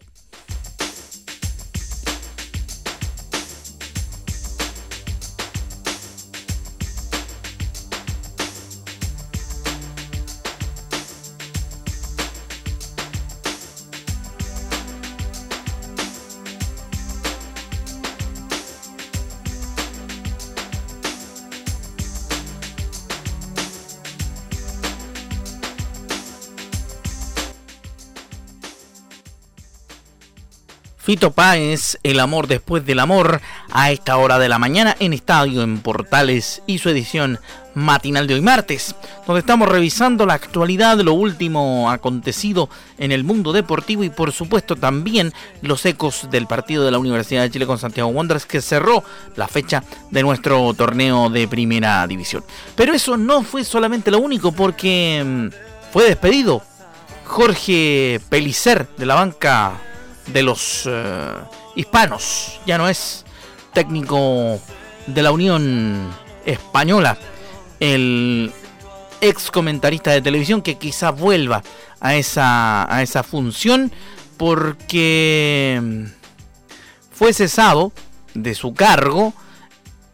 Fito 31.03 31.31
Páez, 31.31 31.99
El 32.03 32.21
amor 32.21 32.47
después 32.47 32.85
del 32.85 32.99
amor, 32.99 33.41
a 33.73 33.91
esta 33.91 34.19
hora 34.19 34.39
de 34.39 34.51
la 34.51 34.59
mañana 34.59 34.95
en 35.01 35.15
Estadio 35.15 35.63
en 35.63 35.79
Portales 35.79 36.63
y 36.67 36.77
su 36.77 36.91
edición 36.91 37.39
matinal 37.75 38.27
de 38.27 38.35
hoy 38.35 38.43
martes, 38.43 38.95
donde 39.27 39.41
estamos 39.41 39.67
revisando 39.67 40.27
la 40.27 40.35
actualidad, 40.35 40.99
lo 41.01 41.15
último 41.15 41.91
acontecido 41.91 42.69
en 42.99 43.13
el 43.13 43.25
mundo 43.25 43.55
deportivo 43.55 44.05
y 44.05 44.11
por 44.11 44.33
supuesto 44.33 44.77
también 44.77 45.33
los 45.63 45.87
ecos 45.87 46.29
del 46.31 46.47
partido 46.47 46.85
de 46.85 46.91
la 46.91 46.99
Universidad 46.99 47.43
de 47.43 47.51
Chile 47.51 47.67
con 47.67 47.79
Santiago 47.79 48.11
Wanderers 48.11 48.45
que 48.45 48.61
cerró 48.61 49.03
la 49.37 49.49
fecha 49.49 49.83
de 50.11 50.23
nuestro 50.23 50.75
torneo 50.75 51.31
de 51.31 51.49
primera 51.49 52.07
división. 52.07 52.45
Pero 52.77 52.93
eso 52.93 53.17
no 53.17 53.43
fue 53.43 53.65
solamente 53.65 54.11
lo 54.11 54.19
único 54.19 54.53
porque 54.53 55.23
mm, 55.25 55.93
fue 55.93 56.05
despedido 56.05 56.63
Jorge 57.25 58.21
Pelicer 58.29 58.87
de 58.99 59.07
la 59.07 59.15
banca 59.15 59.81
de 60.33 60.43
los 60.43 60.85
eh, 60.87 61.35
hispanos. 61.77 62.61
Ya 62.67 62.79
no 62.79 62.89
es 62.89 63.25
técnico 63.73 64.61
de 65.07 65.23
la 65.23 65.33
Unión 65.33 66.11
Española. 66.45 67.19
El 67.79 68.53
ex 69.21 69.51
comentarista 69.51 70.11
de 70.11 70.23
televisión 70.23 70.63
que 70.63 70.79
quizá 70.79 71.11
vuelva 71.11 71.63
a 72.01 72.15
esa, 72.15 72.93
a 72.95 73.03
esa 73.03 73.23
función 73.23 73.93
porque 74.37 76.07
fue 77.11 77.33
cesado 77.35 77.93
de 78.35 78.55
su 78.55 78.73
cargo 78.73 79.35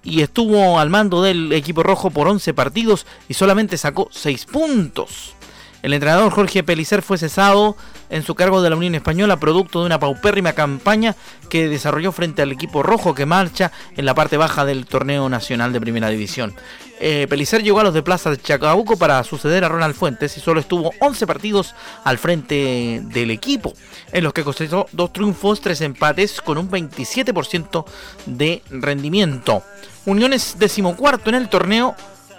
y 0.03 0.23
estuvo 0.23 0.79
al 0.79 0.91
mando 0.91 1.23
del 1.23 1.53
equipo 1.53 1.83
rojo 1.83 2.11
por 2.11 2.29
11 2.29 2.55
partidos 2.55 3.07
y 3.29 3.35
solamente 3.35 3.77
sacó 3.77 4.09
6 4.11 4.47
puntos. 4.47 5.35
El 5.83 5.93
entrenador 5.93 6.33
Jorge 6.33 6.65
Pelicer 6.65 7.03
fue 7.03 7.19
cesado 7.19 7.77
en 8.11 8.23
su 8.23 8.35
cargo 8.35 8.63
de 8.63 8.71
la 8.71 8.77
Unión 8.77 8.95
Española 8.95 9.37
producto 9.39 9.81
de 9.81 9.87
una 9.87 9.99
paupérrima 9.99 10.53
campaña 10.53 11.15
que 11.49 11.69
desarrolló 11.69 12.13
frente 12.13 12.43
al 12.43 12.53
equipo 12.53 12.83
rojo 12.83 13.15
que 13.15 13.27
marcha 13.27 13.73
en 13.97 14.05
la 14.05 14.15
parte 14.15 14.37
baja 14.37 14.65
del 14.65 14.87
torneo 14.87 15.29
nacional 15.29 15.73
de 15.73 15.81
primera 15.81 16.09
división. 16.09 16.55
Eh, 16.99 17.27
Pelicer 17.29 17.63
llegó 17.63 17.81
a 17.81 17.85
los 17.85 17.95
de 17.95 18.03
Plaza 18.03 18.31
de 18.31 18.39
Chacabuco 18.39 18.97
para 18.97 19.23
suceder 19.23 19.65
a 19.65 19.69
Ronald 19.69 19.95
Fuentes 19.95 20.37
y 20.37 20.41
solo 20.41 20.61
estuvo 20.61 20.93
11 21.01 21.27
partidos 21.27 21.75
al 22.05 22.17
frente 22.17 23.03
del 23.05 23.31
equipo, 23.31 23.75
en 24.13 24.25
los 24.25 24.33
que 24.33 24.45
cosechó 24.45 24.87
dos 24.93 25.13
triunfos, 25.13 25.61
tres 25.61 25.83
empates 25.83 26.41
con 26.41 26.57
un 26.57 26.71
27% 26.71 27.85
de 28.25 28.63
rendimiento. 28.71 29.63
Unión 30.07 30.33
es 30.33 30.59
decimocuarto 30.59 31.29
en 31.29 31.37
el 31.37 31.49
torneo 31.49 31.95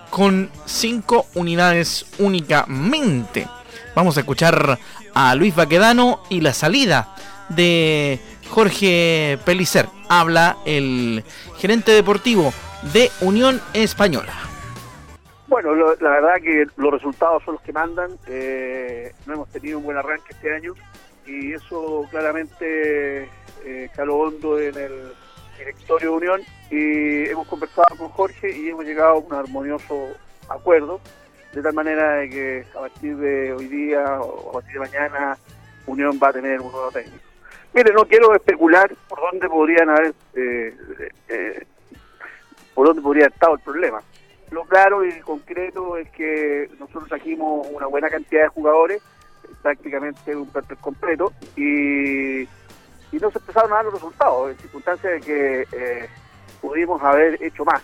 con 0.10 0.50
5 0.66 1.28
unidades 1.36 2.06
únicamente. 2.18 3.48
Vamos 3.96 4.18
a 4.18 4.22
escuchar 4.22 4.80
a 5.20 5.34
Luis 5.34 5.56
Baquedano 5.56 6.20
y 6.30 6.42
la 6.42 6.54
salida 6.54 7.16
de 7.50 8.20
Jorge 8.52 9.40
Pelicer. 9.44 9.88
Habla 10.08 10.58
el 10.64 11.24
gerente 11.58 11.92
deportivo 11.92 12.54
de 12.94 13.10
Unión 13.22 13.60
Española. 13.74 14.32
Bueno, 15.48 15.74
la 15.74 16.10
verdad 16.12 16.36
que 16.40 16.68
los 16.76 16.92
resultados 16.92 17.42
son 17.44 17.56
los 17.56 17.64
que 17.64 17.74
mandan. 17.74 18.12
Eh, 18.28 19.12
no 19.26 19.34
hemos 19.34 19.50
tenido 19.50 19.80
un 19.80 19.86
buen 19.86 19.98
arranque 19.98 20.34
este 20.34 20.54
año 20.54 20.76
y 21.26 21.54
eso 21.54 22.06
claramente 22.12 23.28
eh, 23.66 23.90
caló 23.96 24.18
hondo 24.18 24.60
en 24.60 24.78
el 24.78 25.14
directorio 25.58 26.12
de 26.12 26.16
Unión 26.16 26.42
y 26.70 27.28
hemos 27.28 27.48
conversado 27.48 27.98
con 27.98 28.10
Jorge 28.10 28.56
y 28.56 28.70
hemos 28.70 28.86
llegado 28.86 29.14
a 29.14 29.18
un 29.18 29.34
armonioso 29.34 30.10
acuerdo, 30.48 31.02
de 31.58 31.64
tal 31.64 31.74
manera 31.74 32.18
de 32.18 32.30
que 32.30 32.66
a 32.76 32.82
partir 32.82 33.18
de 33.18 33.52
hoy 33.52 33.66
día 33.66 34.22
o 34.22 34.52
a 34.52 34.54
partir 34.54 34.74
de 34.74 34.80
mañana 34.80 35.38
Unión 35.88 36.20
va 36.22 36.30
a 36.30 36.34
tener 36.34 36.62
un 36.62 36.72
nuevo 36.72 36.92
técnico. 36.92 37.18
Mire, 37.74 37.94
no 37.94 38.06
quiero 38.06 38.36
especular 38.36 38.94
por 39.10 39.20
dónde 39.22 39.50
podrían 39.50 39.90
haber, 39.90 40.14
eh, 40.36 40.78
eh, 41.30 41.66
por 42.76 42.86
dónde 42.86 43.02
podría 43.02 43.24
haber 43.24 43.34
estado 43.34 43.56
el 43.56 43.62
problema. 43.62 44.02
Lo 44.52 44.66
claro 44.66 45.04
y 45.04 45.20
concreto 45.22 45.98
es 45.98 46.08
que 46.12 46.70
nosotros 46.80 47.10
trajimos 47.10 47.66
una 47.72 47.88
buena 47.88 48.08
cantidad 48.08 48.44
de 48.44 48.50
jugadores, 48.50 49.02
prácticamente 49.64 50.36
un 50.36 50.50
perfil 50.50 50.78
completo, 50.78 51.34
y 51.56 52.44
y 53.12 53.18
no 53.20 53.32
se 53.32 53.40
empezaron 53.40 53.72
a 53.72 53.76
dar 53.78 53.86
los 53.86 53.94
resultados, 53.96 54.52
en 54.52 54.58
circunstancias 54.58 55.14
de 55.14 55.22
que 55.22 55.68
eh, 55.72 56.10
pudimos 56.62 57.02
haber 57.02 57.42
hecho 57.42 57.66
más. 57.66 57.82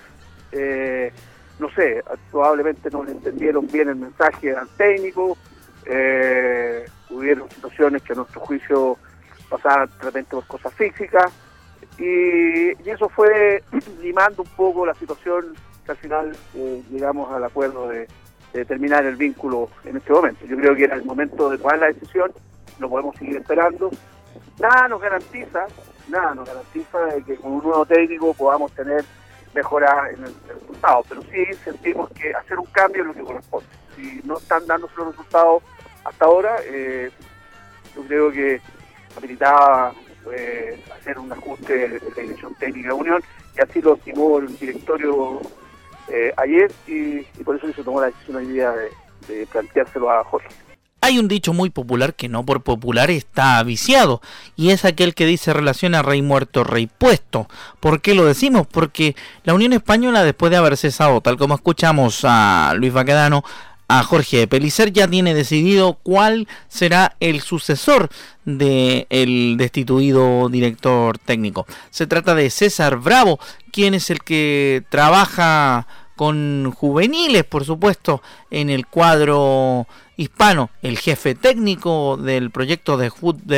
Eh, 1.54 1.60
no 1.60 1.70
sé, 1.72 2.04
probablemente 2.32 2.90
no 2.90 3.04
le 3.04 3.12
entendieron 3.12 3.68
bien 3.68 3.90
el 3.90 3.96
mensaje 3.96 4.56
al 4.56 4.68
técnico, 4.70 5.38
eh, 5.86 6.86
hubieron 7.10 7.50
situaciones 7.50 8.02
que 8.02 8.14
a 8.14 8.16
nuestro 8.18 8.42
juicio 8.42 8.98
pasaban 9.50 9.90
de 10.14 10.24
por 10.24 10.46
cosas 10.48 10.74
físicas, 10.74 11.32
y, 11.98 12.72
eso 12.90 13.10
fue 13.10 13.64
limando 14.02 14.44
un 14.44 14.50
poco 14.56 14.86
la 14.86 14.94
situación 14.96 15.54
que 15.86 15.92
al 15.92 15.98
final 15.98 16.36
llegamos 16.90 17.32
al 17.32 17.44
acuerdo 17.44 17.90
de, 17.90 18.08
de 18.54 18.66
terminar 18.66 19.06
el 19.06 19.16
vínculo 19.16 19.70
en 19.84 19.98
este 19.98 20.14
momento. 20.14 20.46
Yo 20.46 20.56
creo 20.56 20.76
que 20.76 20.86
era 20.86 20.96
el 20.96 21.04
momento 21.04 21.50
de 21.50 21.58
tomar 21.58 21.80
la 21.80 21.88
decisión, 21.88 22.32
no 22.80 22.90
podemos 22.90 23.16
seguir 23.18 23.38
esperando, 23.38 23.92
nada 24.60 24.88
nos 24.88 25.02
garantiza, 25.02 25.66
nada 26.08 26.34
nos 26.36 26.48
garantiza 26.48 27.00
de 27.06 27.24
que 27.24 27.36
con 27.36 27.52
un 27.54 27.64
nuevo 27.64 27.86
técnico 27.86 28.34
podamos 28.34 28.72
tener 28.72 29.04
mejoras 29.54 30.14
en 30.14 30.24
el, 30.24 30.34
resultado, 30.48 31.04
pero 31.08 31.22
sí 31.24 31.46
sentimos 31.64 32.10
que 32.12 32.34
hacer 32.34 32.60
un 32.60 32.66
cambio 32.68 33.02
es 33.02 33.08
lo 33.08 33.14
que 33.14 33.24
corresponde. 33.24 33.68
Si 33.96 34.22
no 34.24 34.38
están 34.38 34.66
dándose 34.66 34.94
los 34.98 35.08
resultados 35.08 35.64
hasta 36.04 36.26
ahora, 36.26 36.58
eh, 36.66 37.12
yo 37.96 38.04
creo 38.04 38.32
que 38.32 38.62
habilitaba 39.16 39.94
eh, 40.32 40.84
hacer 40.96 41.20
un 41.20 41.32
ajuste 41.32 41.88
de 41.88 42.00
la 42.00 42.22
dirección 42.22 42.56
técnica 42.56 42.90
de 42.90 42.94
Unión 42.94 43.24
y 43.56 43.62
así 43.62 43.82
lo 43.82 43.96
estimó 43.96 44.40
el 44.40 44.58
directorio 44.58 45.42
eh, 46.10 46.34
ayer 46.38 46.72
y, 46.88 47.22
por 47.44 47.56
eso 47.56 47.72
se 47.72 47.84
tomó 47.84 48.02
la 48.02 48.08
decisión 48.08 48.38
hoy 48.38 48.48
día 48.48 48.72
de, 48.72 48.90
de 49.28 49.46
planteárselo 49.48 50.10
a 50.10 50.24
Jorge. 50.24 50.50
Hay 51.04 51.20
un 51.20 51.28
dicho 51.28 51.52
muy 51.52 51.70
popular 51.70 52.14
que 52.14 52.30
no 52.30 52.46
por 52.46 52.64
popular 52.64 53.12
está 53.12 53.62
viciado, 53.62 54.22
y 54.56 54.70
es 54.70 54.86
aquel 54.86 55.14
que 55.14 55.26
dice 55.26 55.52
relación 55.52 55.96
a 55.96 56.02
rey 56.02 56.22
muerto, 56.22 56.64
rey 56.64 56.88
puesto. 56.88 57.50
¿Por 57.82 58.00
qué 58.00 58.16
lo 58.16 58.24
decimos? 58.24 58.68
Porque 58.68 59.14
la 59.44 59.54
Unión 59.54 59.74
Española, 59.74 60.24
después 60.24 60.50
de 60.50 60.56
haber 60.56 60.78
cesado, 60.78 61.20
tal 61.20 61.36
como 61.36 61.56
escuchamos 61.56 62.22
a 62.24 62.72
Luis 62.78 62.94
Baquedano, 62.94 63.44
a 63.90 64.02
Jorge 64.04 64.48
Pelicer 64.48 64.94
ya 64.94 65.10
tiene 65.10 65.34
decidido 65.34 66.00
cuál 66.04 66.48
será 66.70 67.18
el 67.20 67.42
sucesor 67.42 68.08
del 68.46 69.06
el 69.10 69.58
destituido 69.58 70.48
director 70.48 71.18
técnico. 71.18 71.68
Se 71.90 72.08
trata 72.08 72.34
de 72.34 72.50
César 72.50 72.96
Bravo, 72.96 73.42
quien 73.74 73.94
es 73.94 74.10
el 74.10 74.20
que 74.24 74.84
trabaja 74.88 75.86
con 76.16 76.72
juveniles, 76.72 77.44
por 77.44 77.66
supuesto, 77.66 78.22
en 78.52 78.70
el 78.70 78.86
cuadro 78.88 79.88
hispano, 80.18 80.70
el 80.82 80.98
jefe 80.98 81.36
técnico 81.36 82.18
del 82.18 82.52
proyecto 82.52 82.98
de, 82.98 83.10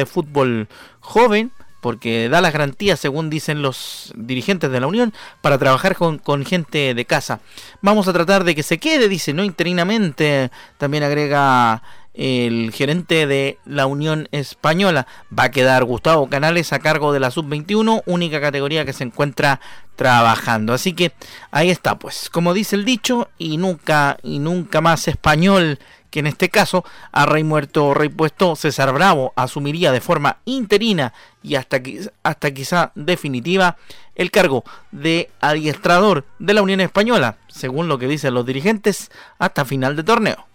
fútbol 0.06 0.68
joven, 1.00 1.52
porque 1.82 2.30
da 2.30 2.42
las 2.42 2.54
garantías, 2.54 3.00
según 3.00 3.30
dicen 3.30 3.62
los 3.62 4.12
dirigentes 4.16 4.72
de 4.72 4.80
la 4.80 4.88
Unión, 4.88 5.14
para 5.42 5.58
trabajar 5.58 5.96
con, 5.96 6.18
con, 6.18 6.46
gente 6.46 6.94
de 6.96 7.06
casa. 7.06 7.42
Vamos 7.82 8.08
a 8.08 8.14
tratar 8.14 8.44
de 8.44 8.56
que 8.56 8.64
se 8.64 8.80
quede, 8.80 9.08
dice, 9.08 9.34
no 9.34 9.44
interinamente. 9.44 10.50
También 10.78 11.04
agrega 11.04 11.84
el 12.16 12.72
gerente 12.74 13.28
de 13.28 13.60
la 13.66 13.86
Unión 13.86 14.28
Española. 14.32 15.08
Va 15.38 15.46
a 15.46 15.52
quedar 15.52 15.84
Gustavo 15.84 16.30
Canales 16.30 16.74
a 16.74 16.80
cargo 16.80 17.14
de 17.14 17.20
la 17.20 17.32
Sub-21, 17.32 18.04
única 18.06 18.42
categoría 18.42 18.86
que 18.86 18.94
se 18.94 19.04
encuentra 19.04 19.60
trabajando. 19.96 20.74
Así 20.74 20.94
que 20.94 21.12
ahí 21.52 21.70
está, 21.70 22.00
pues, 22.00 22.30
como 22.30 22.54
dice 22.54 22.76
el 22.76 22.86
dicho, 22.86 23.30
y 23.38 23.58
nunca, 23.58 24.18
y 24.24 24.40
nunca 24.40 24.82
más 24.82 25.08
español 25.08 25.80
que 26.16 26.20
en 26.20 26.28
este 26.28 26.48
caso 26.48 26.86
a 27.12 27.26
Rey 27.26 27.44
Muerto 27.44 27.94
Rey 27.94 28.08
Puesto 28.08 28.56
César 28.56 28.94
Bravo 28.94 29.34
asumiría 29.36 29.92
de 29.92 30.00
forma 30.00 30.38
interina 30.46 31.12
y 31.44 31.56
hasta, 31.56 31.82
hasta 32.24 32.54
quizá 32.54 32.94
definitiva 32.96 33.76
el 34.16 34.32
cargo 34.32 34.64
de 34.92 35.30
adiestrador 35.42 36.26
de 36.40 36.54
la 36.54 36.62
Unión 36.62 36.80
Española, 36.80 37.36
según 37.50 37.90
lo 37.90 38.00
que 38.00 38.08
dicen 38.08 38.34
los 38.34 38.46
dirigentes, 38.46 39.12
hasta 39.40 39.66
final 39.66 39.98
de 39.98 40.04
torneo. 40.04 40.48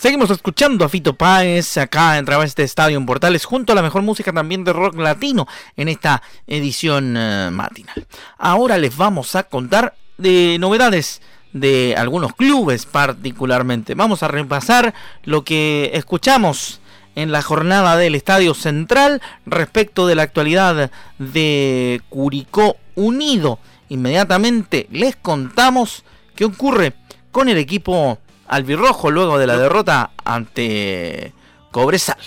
Seguimos 0.00 0.30
escuchando 0.30 0.86
a 0.86 0.88
Fito 0.88 1.12
Páez 1.12 1.76
acá 1.76 2.16
en 2.16 2.24
través 2.24 2.56
de 2.56 2.62
Estadio 2.62 2.96
en 2.96 3.04
Portales 3.04 3.44
junto 3.44 3.74
a 3.74 3.76
la 3.76 3.82
mejor 3.82 4.00
música 4.00 4.32
también 4.32 4.64
de 4.64 4.72
rock 4.72 4.96
latino 4.96 5.46
en 5.76 5.88
esta 5.88 6.22
edición 6.46 7.18
eh, 7.18 7.50
matinal. 7.52 8.06
Ahora 8.38 8.78
les 8.78 8.96
vamos 8.96 9.36
a 9.36 9.42
contar 9.42 9.94
de 10.16 10.56
novedades 10.58 11.20
de 11.52 11.94
algunos 11.98 12.32
clubes 12.32 12.86
particularmente. 12.86 13.94
Vamos 13.94 14.22
a 14.22 14.28
repasar 14.28 14.94
lo 15.24 15.44
que 15.44 15.90
escuchamos 15.92 16.80
en 17.14 17.30
la 17.30 17.42
jornada 17.42 17.98
del 17.98 18.14
Estadio 18.14 18.54
Central 18.54 19.20
respecto 19.44 20.06
de 20.06 20.14
la 20.14 20.22
actualidad 20.22 20.90
de 21.18 22.00
Curicó 22.08 22.78
Unido. 22.94 23.58
Inmediatamente 23.90 24.86
les 24.90 25.14
contamos 25.16 26.04
qué 26.34 26.46
ocurre 26.46 26.94
con 27.32 27.50
el 27.50 27.58
equipo 27.58 28.18
albirrojo 28.50 29.12
luego 29.12 29.38
de 29.38 29.46
la 29.46 29.56
derrota 29.56 30.10
ante 30.24 31.32
Cobresal. 31.70 32.18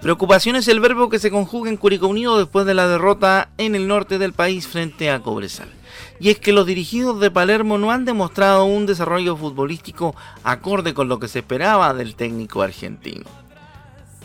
Preocupación 0.00 0.54
es 0.54 0.68
el 0.68 0.78
verbo 0.78 1.10
que 1.10 1.18
se 1.18 1.32
conjuga 1.32 1.68
en 1.68 1.76
Curicó 1.76 2.06
Unido 2.06 2.38
después 2.38 2.64
de 2.64 2.74
la 2.74 2.86
derrota 2.86 3.50
en 3.58 3.74
el 3.74 3.88
norte 3.88 4.18
del 4.18 4.32
país 4.32 4.68
frente 4.68 5.10
a 5.10 5.20
Cobresal. 5.20 5.68
Y 6.20 6.30
es 6.30 6.38
que 6.38 6.52
los 6.52 6.64
dirigidos 6.64 7.20
de 7.20 7.30
Palermo 7.30 7.76
no 7.76 7.90
han 7.90 8.04
demostrado 8.04 8.64
un 8.64 8.86
desarrollo 8.86 9.36
futbolístico 9.36 10.14
acorde 10.44 10.94
con 10.94 11.08
lo 11.08 11.18
que 11.18 11.28
se 11.28 11.40
esperaba 11.40 11.92
del 11.92 12.14
técnico 12.14 12.62
argentino. 12.62 13.24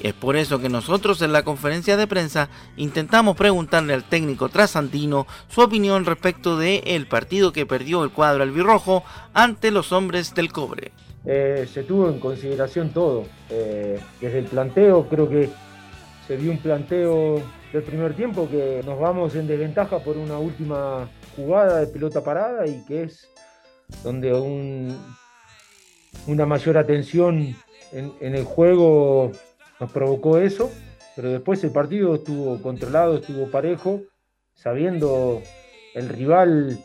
Es 0.01 0.13
por 0.13 0.35
eso 0.35 0.59
que 0.59 0.69
nosotros 0.69 1.21
en 1.21 1.31
la 1.31 1.43
conferencia 1.43 1.95
de 1.95 2.07
prensa 2.07 2.49
intentamos 2.75 3.37
preguntarle 3.37 3.93
al 3.93 4.03
técnico 4.03 4.49
trasandino 4.49 5.25
su 5.47 5.61
opinión 5.61 6.05
respecto 6.05 6.57
del 6.57 6.81
el 6.85 7.07
partido 7.07 7.53
que 7.53 7.65
perdió 7.65 8.03
el 8.03 8.11
cuadro 8.11 8.43
albirrojo 8.43 9.03
ante 9.33 9.71
los 9.71 9.91
hombres 9.91 10.35
del 10.35 10.51
cobre. 10.51 10.91
Eh, 11.25 11.67
se 11.71 11.83
tuvo 11.83 12.09
en 12.09 12.19
consideración 12.19 12.89
todo. 12.89 13.23
Eh, 13.49 13.99
desde 14.19 14.39
el 14.39 14.45
planteo 14.45 15.07
creo 15.07 15.29
que 15.29 15.49
se 16.27 16.35
vio 16.35 16.51
un 16.51 16.59
planteo 16.59 17.41
del 17.71 17.83
primer 17.83 18.13
tiempo 18.15 18.49
que 18.49 18.81
nos 18.85 18.99
vamos 18.99 19.35
en 19.35 19.47
desventaja 19.47 19.99
por 19.99 20.17
una 20.17 20.37
última 20.37 21.09
jugada 21.35 21.79
de 21.79 21.87
pelota 21.87 22.23
parada 22.23 22.67
y 22.67 22.83
que 22.85 23.03
es 23.03 23.29
donde 24.03 24.33
una 26.27 26.45
mayor 26.45 26.77
atención 26.77 27.55
en 27.91 28.35
el 28.35 28.43
juego 28.43 29.31
nos 29.79 29.91
provocó 29.91 30.38
eso, 30.38 30.71
pero 31.15 31.30
después 31.30 31.63
el 31.63 31.71
partido 31.71 32.15
estuvo 32.15 32.62
controlado, 32.62 33.17
estuvo 33.17 33.49
parejo, 33.49 34.02
sabiendo 34.54 35.41
el 35.93 36.10
rival 36.10 36.78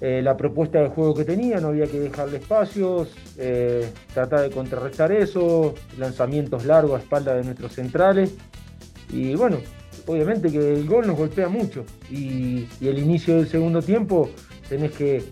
eh, 0.00 0.20
la 0.22 0.36
propuesta 0.36 0.80
de 0.80 0.88
juego 0.88 1.14
que 1.14 1.24
tenía, 1.24 1.60
no 1.60 1.68
había 1.68 1.86
que 1.86 2.00
dejarle 2.00 2.38
espacios, 2.38 3.14
eh, 3.38 3.88
tratar 4.12 4.42
de 4.42 4.50
contrarrestar 4.50 5.12
eso, 5.12 5.74
lanzamientos 5.98 6.64
largos 6.64 7.00
a 7.00 7.02
espalda 7.02 7.34
de 7.34 7.44
nuestros 7.44 7.72
centrales. 7.72 8.34
Y 9.10 9.34
bueno, 9.36 9.58
obviamente 10.06 10.50
que 10.50 10.74
el 10.74 10.86
gol 10.86 11.06
nos 11.06 11.16
golpea 11.16 11.48
mucho 11.48 11.84
y, 12.10 12.66
el 12.80 12.98
inicio 12.98 13.36
del 13.36 13.48
segundo 13.48 13.80
tiempo 13.80 14.28
tenés 14.68 14.92
que, 14.92 15.22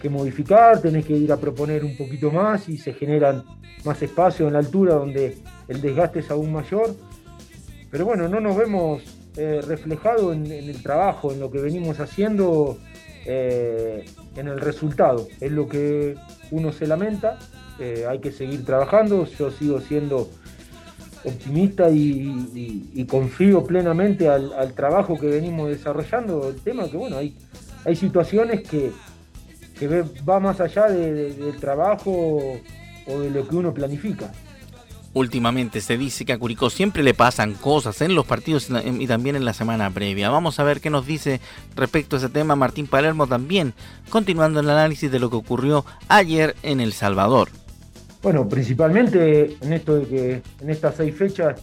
que, 0.00 0.08
modificar, 0.08 0.80
tenés 0.80 1.04
que 1.04 1.12
ir 1.12 1.30
a 1.30 1.36
proponer 1.36 1.84
un 1.84 1.96
poquito 1.96 2.30
más 2.30 2.68
y 2.68 2.78
se 2.78 2.94
generan 2.94 3.44
más 3.84 4.02
espacio 4.02 4.46
en 4.46 4.54
la 4.54 4.58
altura 4.58 4.94
donde 4.94 5.36
el 5.68 5.80
desgaste 5.80 6.20
es 6.20 6.30
aún 6.30 6.52
mayor. 6.52 6.94
Pero 7.90 8.04
bueno, 8.04 8.28
no 8.28 8.40
nos 8.40 8.56
vemos 8.56 9.02
eh, 9.36 9.60
reflejados 9.66 10.34
en, 10.34 10.50
el 10.50 10.82
trabajo, 10.82 11.32
en 11.32 11.40
lo 11.40 11.50
que 11.50 11.60
venimos 11.60 12.00
haciendo, 12.00 12.78
eh, 13.24 14.04
en 14.36 14.48
el 14.48 14.60
resultado. 14.60 15.28
Es 15.40 15.52
lo 15.52 15.68
que 15.68 16.16
uno 16.50 16.72
se 16.72 16.86
lamenta, 16.86 17.38
eh, 17.78 18.04
hay 18.08 18.18
que 18.18 18.32
seguir 18.32 18.64
trabajando, 18.64 19.26
yo 19.26 19.50
sigo 19.50 19.80
siendo 19.80 20.28
optimista 21.24 21.88
y, 21.90 23.06
confío 23.08 23.64
plenamente 23.64 24.28
al, 24.28 24.72
trabajo 24.74 25.18
que 25.18 25.26
venimos 25.26 25.68
desarrollando. 25.68 26.48
El 26.48 26.56
tema 26.56 26.90
que 26.90 26.96
bueno, 26.96 27.16
hay, 27.18 27.36
hay 27.84 27.96
situaciones 27.96 28.68
que, 28.68 28.90
que 29.78 30.04
va 30.28 30.40
más 30.40 30.60
allá 30.60 30.86
del 30.86 31.56
trabajo 31.60 32.60
o 33.06 33.20
de 33.20 33.30
lo 33.30 33.46
que 33.46 33.56
uno 33.56 33.72
planifica. 33.72 34.32
Últimamente 35.14 35.80
se 35.80 35.96
dice 35.96 36.24
que 36.24 36.32
a 36.32 36.38
Curicó 36.38 36.68
siempre 36.68 37.02
le 37.02 37.14
pasan 37.14 37.54
cosas 37.54 38.02
en 38.02 38.14
los 38.14 38.26
partidos 38.26 38.68
y 38.70 39.06
también 39.06 39.36
en 39.36 39.44
la 39.44 39.54
semana 39.54 39.90
previa. 39.90 40.28
Vamos 40.28 40.60
a 40.60 40.64
ver 40.64 40.80
qué 40.80 40.90
nos 40.90 41.06
dice 41.06 41.40
respecto 41.74 42.16
a 42.16 42.18
ese 42.18 42.28
tema 42.28 42.56
Martín 42.56 42.86
Palermo 42.86 43.26
también, 43.26 43.72
continuando 44.10 44.60
el 44.60 44.68
análisis 44.68 45.10
de 45.10 45.18
lo 45.18 45.30
que 45.30 45.36
ocurrió 45.36 45.84
ayer 46.08 46.56
en 46.62 46.80
El 46.80 46.92
Salvador. 46.92 47.48
Bueno, 48.22 48.48
principalmente 48.48 49.56
en 49.60 49.72
esto 49.72 49.96
de 49.96 50.06
que 50.06 50.42
en 50.60 50.70
estas 50.70 50.96
seis 50.96 51.14
fechas 51.16 51.62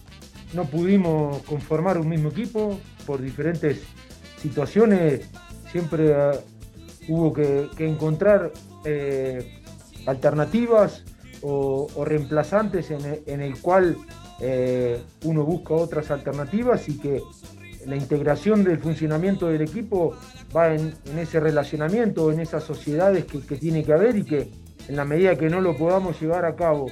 no 0.54 0.66
pudimos 0.66 1.44
conformar 1.44 1.98
un 1.98 2.10
mismo 2.10 2.30
equipo 2.30 2.80
por 3.06 3.22
diferentes 3.22 3.84
situaciones. 4.42 5.30
Siempre 5.72 6.14
ah, 6.16 6.32
hubo 7.08 7.34
que, 7.34 7.70
encontrar 7.80 8.52
eh, 8.86 9.62
alternativas 10.08 11.04
o, 11.46 12.06
reemplazantes 12.06 12.92
en 12.92 13.42
el, 13.42 13.62
cual 13.62 13.96
eh, 14.40 15.00
uno 15.24 15.44
busca 15.44 15.76
otras 15.76 16.10
alternativas 16.10 16.90
y 16.90 16.98
que 16.98 17.22
la 17.86 17.96
integración 17.96 18.64
del 18.64 18.80
funcionamiento 18.80 19.48
del 19.48 19.62
equipo 19.62 20.16
va 20.56 20.74
en, 20.74 20.94
ese 21.18 21.40
relacionamiento, 21.40 22.32
en 22.32 22.40
esas 22.40 22.64
sociedades 22.64 23.26
que, 23.26 23.58
tiene 23.58 23.84
que 23.84 23.94
haber 23.94 24.18
y 24.18 24.24
que 24.24 24.50
en 24.88 24.96
la 24.96 25.06
medida 25.06 25.36
que 25.36 25.50
no 25.50 25.62
lo 25.62 25.78
podamos 25.78 26.20
llevar 26.20 26.46
a 26.46 26.56
cabo 26.56 26.88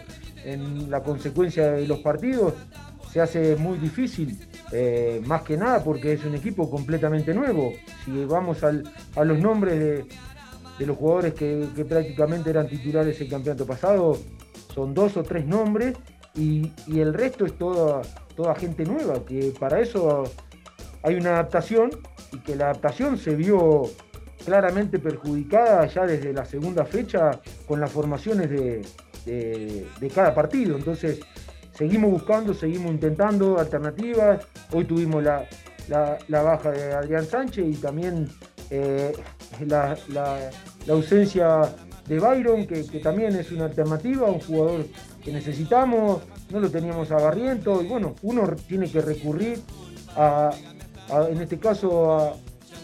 en 0.45 0.91
la 0.91 1.01
consecuencia 1.01 1.71
de 1.71 1.87
los 1.87 1.99
partidos, 1.99 2.53
se 3.11 3.21
hace 3.21 3.55
muy 3.55 3.77
difícil, 3.77 4.39
eh, 4.71 5.21
más 5.25 5.43
que 5.43 5.55
nada 5.55 5.83
porque 5.83 6.13
es 6.13 6.25
un 6.25 6.35
equipo 6.35 6.69
completamente 6.69 7.33
nuevo. 7.33 7.73
Si 8.05 8.25
vamos 8.25 8.63
a 8.63 9.23
los 9.23 9.39
nombres 9.39 9.79
de, 9.79 10.85
los 10.85 10.97
jugadores 10.97 11.33
que, 11.33 11.67
que, 11.75 11.85
prácticamente 11.85 12.49
eran 12.49 12.67
titulares 12.67 13.21
el 13.21 13.29
campeonato 13.29 13.65
pasado, 13.65 14.17
son 14.73 14.93
dos 14.93 15.17
o 15.17 15.23
tres 15.23 15.45
nombres 15.45 15.95
y, 16.35 16.71
el 16.87 17.13
resto 17.13 17.45
es 17.45 17.57
toda, 17.57 18.01
toda 18.35 18.55
gente 18.55 18.85
nueva, 18.85 19.23
que 19.25 19.53
para 19.59 19.79
eso 19.79 20.23
hay 21.03 21.15
una 21.15 21.31
adaptación 21.31 21.91
y 22.31 22.39
que 22.39 22.55
la 22.55 22.65
adaptación 22.65 23.17
se 23.17 23.35
vio 23.35 23.83
claramente 24.43 24.99
perjudicada 24.99 25.85
ya 25.87 26.05
desde 26.05 26.33
la 26.33 26.45
segunda 26.45 26.85
fecha 26.85 27.39
con 27.67 27.79
las 27.79 27.91
formaciones 27.91 28.49
de, 28.49 28.81
cada 30.13 30.33
partido. 30.33 30.75
Entonces, 30.75 31.19
seguimos 31.71 32.11
buscando, 32.11 32.53
seguimos 32.53 32.91
intentando 32.91 33.59
alternativas. 33.59 34.45
Hoy 34.71 34.85
tuvimos 34.85 35.23
la, 35.23 35.47
baja 36.29 36.71
de 36.71 36.93
Adrián 36.93 37.25
Sánchez 37.25 37.65
y 37.67 37.75
también 37.75 38.27
eh, 38.69 39.13
la, 39.65 39.95
ausencia 40.89 41.61
de 42.07 42.19
Byron, 42.19 42.67
que, 42.67 42.83
también 42.99 43.35
es 43.35 43.51
una 43.51 43.65
alternativa, 43.65 44.29
un 44.29 44.39
jugador 44.39 44.85
que 45.23 45.31
necesitamos, 45.31 46.21
no 46.49 46.59
lo 46.59 46.69
teníamos 46.69 47.11
a 47.11 47.35
y 47.35 47.87
bueno, 47.87 48.15
uno 48.21 48.55
tiene 48.67 48.89
que 48.89 49.01
recurrir 49.01 49.59
a, 50.15 50.51
en 51.29 51.41
este 51.41 51.57
caso 51.59 52.35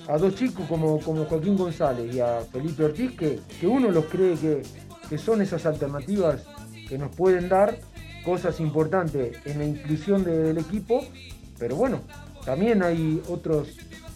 a, 0.08 0.18
dos 0.18 0.36
chicos 0.36 0.66
como, 0.68 1.00
como 1.02 1.26
Joaquín 1.26 1.56
González 1.56 2.16
y 2.16 2.20
a 2.20 2.42
Felipe 2.52 2.86
Ortiz, 2.86 3.12
que, 3.16 3.40
que 3.60 3.68
uno 3.68 3.92
los 3.92 4.06
cree 4.06 4.36
que, 4.36 4.64
que 5.08 5.18
son 5.18 5.42
esas 5.42 5.66
alternativas 5.66 6.44
que 6.88 6.98
nos 6.98 7.14
pueden 7.16 7.48
dar 7.48 7.78
cosas 8.26 8.60
importantes 8.60 9.38
en 9.46 9.60
la 9.60 9.66
inclusión 9.66 10.24
del 10.24 10.58
equipo, 10.58 11.06
pero 11.60 11.76
bueno, 11.76 12.02
también 12.44 12.82
hay 12.82 13.22
otros 13.30 13.68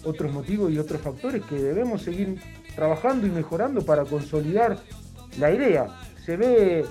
otros 0.05 0.31
motivos 0.31 0.71
y 0.71 0.77
otros 0.77 1.01
factores 1.01 1.43
que 1.45 1.55
debemos 1.55 2.01
seguir 2.01 2.39
trabajando 2.75 3.27
y 3.27 3.29
mejorando 3.29 3.81
para 3.81 4.05
consolidar 4.05 4.77
la 5.39 5.51
idea. 5.51 5.87
Se 6.25 6.37
ve 6.37 6.85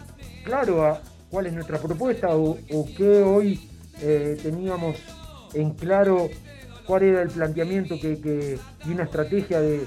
claro 0.44 0.98
cuál 1.30 1.46
es 1.46 1.52
nuestra 1.52 1.78
propuesta 1.78 2.28
o, 2.30 2.56
qué 2.96 3.22
hoy 3.22 3.68
eh, 4.00 4.38
teníamos 4.42 4.96
en 5.54 5.70
claro 5.72 6.28
cuál 6.86 7.04
era 7.04 7.22
el 7.22 7.28
planteamiento 7.28 7.98
que, 8.00 8.58
y 8.84 8.90
una 8.90 9.04
estrategia 9.04 9.60
de, 9.60 9.86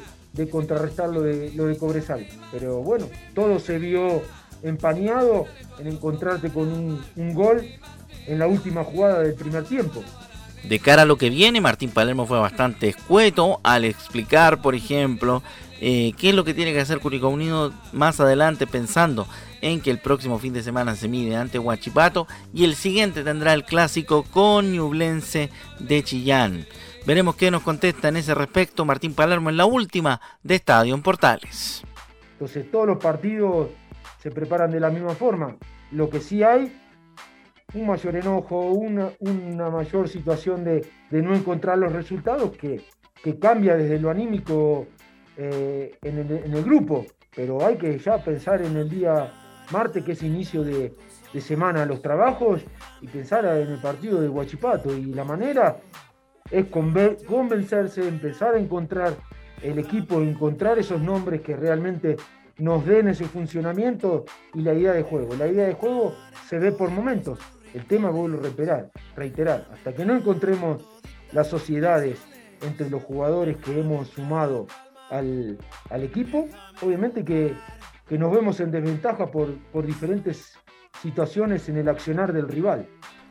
contrarrestar 0.49 1.09
lo 1.09 1.21
de, 1.21 1.51
lo 1.55 1.65
de 1.65 1.77
Cobresal. 1.77 2.27
Pero 2.51 2.81
bueno, 2.81 3.07
todo 3.33 3.59
se 3.59 3.77
vio 3.77 4.21
empañado 4.63 5.45
en 5.79 5.87
encontrarte 5.87 6.49
con 6.49 6.67
un 7.15 7.33
gol 7.33 7.65
en 8.27 8.39
la 8.39 8.47
última 8.47 8.83
jugada 8.83 9.21
del 9.21 9.33
primer 9.33 9.63
tiempo. 9.63 10.03
De 10.67 10.79
cara 10.79 11.03
a 11.03 11.05
lo 11.05 11.17
que 11.17 11.29
viene, 11.29 11.61
Martín 11.61 11.91
Palermo 11.91 12.25
fue 12.25 12.39
bastante 12.39 12.89
escueto 12.89 13.59
al 13.63 13.85
explicar, 13.85 14.61
por 14.63 14.73
ejemplo, 14.73 15.43
eh, 15.81 16.13
qué 16.17 16.29
es 16.29 16.35
lo 16.35 16.43
que 16.43 16.53
tiene 16.53 16.73
que 16.73 16.79
hacer 16.79 16.99
Curicó 16.99 17.29
Unido 17.29 17.73
más 17.91 18.19
adelante 18.19 18.67
pensando 18.67 19.27
en 19.61 19.81
que 19.81 19.91
el 19.91 19.99
próximo 19.99 20.39
fin 20.39 20.53
de 20.53 20.63
semana 20.63 20.95
se 20.95 21.07
mide 21.07 21.35
ante 21.35 21.59
Huachipato 21.59 22.27
y 22.53 22.63
el 22.63 22.75
siguiente 22.75 23.23
tendrá 23.23 23.53
el 23.53 23.63
clásico 23.63 24.23
con 24.23 24.71
Ñublense 24.71 25.49
de 25.79 26.03
Chillán. 26.03 26.65
Veremos 27.05 27.35
qué 27.35 27.51
nos 27.51 27.61
contesta 27.61 28.07
en 28.07 28.17
ese 28.17 28.33
respecto 28.33 28.85
Martín 28.85 29.13
Palermo 29.13 29.49
en 29.49 29.57
la 29.57 29.65
última 29.65 30.21
de 30.43 30.55
Estadio 30.55 30.95
en 30.95 31.01
Portales. 31.01 31.83
Entonces 32.33 32.69
todos 32.71 32.87
los 32.87 32.97
partidos 32.97 33.69
se 34.21 34.31
preparan 34.31 34.71
de 34.71 34.79
la 34.79 34.89
misma 34.89 35.13
forma. 35.13 35.55
Lo 35.91 36.09
que 36.09 36.19
sí 36.19 36.41
hay 36.41 36.71
un 37.75 37.87
mayor 37.87 38.15
enojo, 38.15 38.71
una, 38.71 39.09
una 39.19 39.69
mayor 39.69 40.09
situación 40.09 40.63
de, 40.63 40.87
no 41.11 41.35
encontrar 41.35 41.77
los 41.77 41.91
resultados 41.91 42.57
que, 42.57 42.81
cambia 43.39 43.75
desde 43.75 43.99
lo 43.99 44.11
anímico 44.11 44.85
eh, 45.37 45.97
en, 46.01 46.53
el, 46.53 46.63
grupo. 46.63 47.05
Pero 47.35 47.65
hay 47.65 47.75
que 47.75 47.97
ya 47.97 48.23
pensar 48.23 48.61
en 48.61 48.77
el 48.77 48.89
día 48.89 49.31
martes, 49.71 50.03
que 50.03 50.13
es 50.13 50.23
inicio 50.23 50.63
de, 50.63 50.93
semana 51.39 51.85
los 51.85 52.01
trabajos, 52.01 52.63
y 53.01 53.07
pensar 53.07 53.45
en 53.45 53.69
el 53.69 53.79
partido 53.79 54.21
de 54.21 54.29
Huachipato. 54.29 54.95
Y 54.95 55.13
la 55.13 55.25
manera 55.25 55.77
es 56.49 56.65
convencerse, 56.67 58.07
empezar 58.07 58.55
a 58.55 58.59
encontrar 58.59 59.15
el 59.61 59.79
equipo, 59.79 60.21
encontrar 60.21 60.79
esos 60.79 61.01
nombres 61.01 61.41
que 61.41 61.55
realmente 61.55 62.15
nos 62.57 62.85
den 62.85 63.09
ese 63.09 63.25
funcionamiento 63.25 64.25
y 64.53 64.61
la 64.61 64.73
idea 64.73 64.93
de 64.93 65.03
juego. 65.03 65.35
La 65.35 65.47
idea 65.47 65.65
de 65.65 65.73
juego 65.73 66.15
se 66.47 66.57
ve 66.57 66.71
por 66.71 66.89
momentos. 66.89 67.39
El 67.73 67.85
tema, 67.85 68.09
vuelvo 68.09 68.39
a 68.39 68.43
reiterar, 68.43 68.91
reiterar, 69.15 69.67
hasta 69.73 69.93
que 69.93 70.05
no 70.05 70.15
encontremos 70.15 70.87
las 71.33 71.47
sociedades 71.47 72.17
entre 72.61 72.89
los 72.89 73.03
jugadores 73.03 73.57
que 73.57 73.77
hemos 73.77 74.07
sumado 74.07 74.67
al, 75.09 75.57
equipo, 75.91 76.47
obviamente 76.81 77.23
que, 77.23 77.53
nos 78.09 78.31
vemos 78.31 78.59
en 78.59 78.71
desventaja 78.71 79.31
por, 79.31 79.53
por 79.71 79.85
diferentes 79.85 80.57
situaciones 81.01 81.67
en 81.69 81.77
el 81.77 81.89
accionar 81.89 82.33
del 82.33 82.47
rival. 82.47 82.87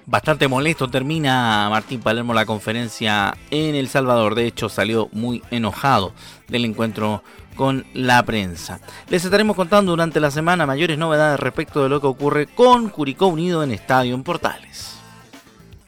Bastante 0.06 0.48
molesto 0.48 0.88
termina 0.88 1.66
Martín 1.70 2.00
Palermo 2.00 2.34
la 2.34 2.44
conferencia 2.44 3.34
en 3.50 3.74
El 3.74 3.88
Salvador. 3.88 4.34
De 4.34 4.46
hecho, 4.46 4.68
salió 4.68 5.08
muy 5.12 5.42
enojado 5.50 6.12
del 6.46 6.66
encuentro 6.66 7.22
con 7.56 7.86
la 7.94 8.22
prensa. 8.22 8.80
Les 9.08 9.24
estaremos 9.24 9.56
contando 9.56 9.92
durante 9.92 10.20
la 10.20 10.30
semana 10.30 10.66
mayores 10.66 10.98
novedades 10.98 11.40
respecto 11.40 11.82
de 11.82 11.88
lo 11.88 12.02
que 12.02 12.06
ocurre 12.06 12.46
con 12.46 12.90
Curicó 12.90 13.28
Unido 13.28 13.62
en 13.62 13.70
Estadio 13.70 14.14
en 14.14 14.24
Portales. 14.24 15.03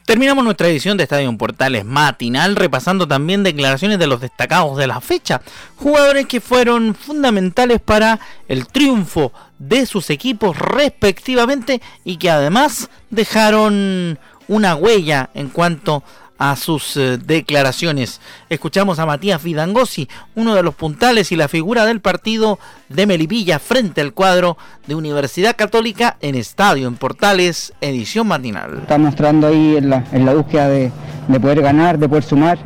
Terminamos 0.07 0.45
nuestra 0.45 0.69
edición 0.69 0.95
de 0.95 1.03
Estadio 1.03 1.37
Portales 1.37 1.83
matinal 1.83 2.55
repasando 2.55 3.09
también 3.09 3.43
declaraciones 3.43 3.99
de 3.99 4.07
los 4.07 4.21
destacados 4.21 4.77
de 4.77 4.87
la 4.87 5.01
fecha, 5.01 5.41
jugadores 5.75 6.27
que 6.27 6.39
fueron 6.39 6.95
fundamentales 6.95 7.81
para 7.81 8.17
el 8.47 8.67
triunfo 8.67 9.33
de 9.59 9.85
sus 9.85 10.09
equipos 10.09 10.57
respectivamente 10.57 11.81
y 12.05 12.15
que 12.15 12.29
además 12.29 12.89
dejaron 13.09 14.17
una 14.47 14.75
huella 14.77 15.29
en 15.33 15.49
cuanto 15.49 15.95
a 15.97 16.26
a 16.37 16.55
sus 16.55 16.97
eh, 16.97 17.17
declaraciones. 17.17 18.21
Escuchamos 18.49 18.99
a 18.99 19.05
Matías 19.05 19.43
Vidangosi, 19.43 20.07
uno 20.35 20.55
de 20.55 20.63
los 20.63 20.75
puntales 20.75 21.31
y 21.31 21.35
la 21.35 21.47
figura 21.47 21.85
del 21.85 22.01
partido 22.01 22.59
de 22.89 23.05
Melipilla 23.05 23.59
frente 23.59 24.01
al 24.01 24.13
cuadro 24.13 24.57
de 24.87 24.95
Universidad 24.95 25.55
Católica 25.55 26.17
en 26.21 26.35
Estadio 26.35 26.87
en 26.87 26.95
Portales, 26.95 27.73
edición 27.81 28.27
matinal. 28.27 28.79
Está 28.81 28.97
mostrando 28.97 29.47
ahí 29.47 29.77
en 29.77 29.89
la, 29.89 30.05
en 30.11 30.25
la 30.25 30.33
búsqueda 30.33 30.69
de, 30.69 30.91
poder 31.39 31.61
ganar, 31.61 31.97
de 31.97 32.07
poder 32.07 32.23
sumar. 32.23 32.57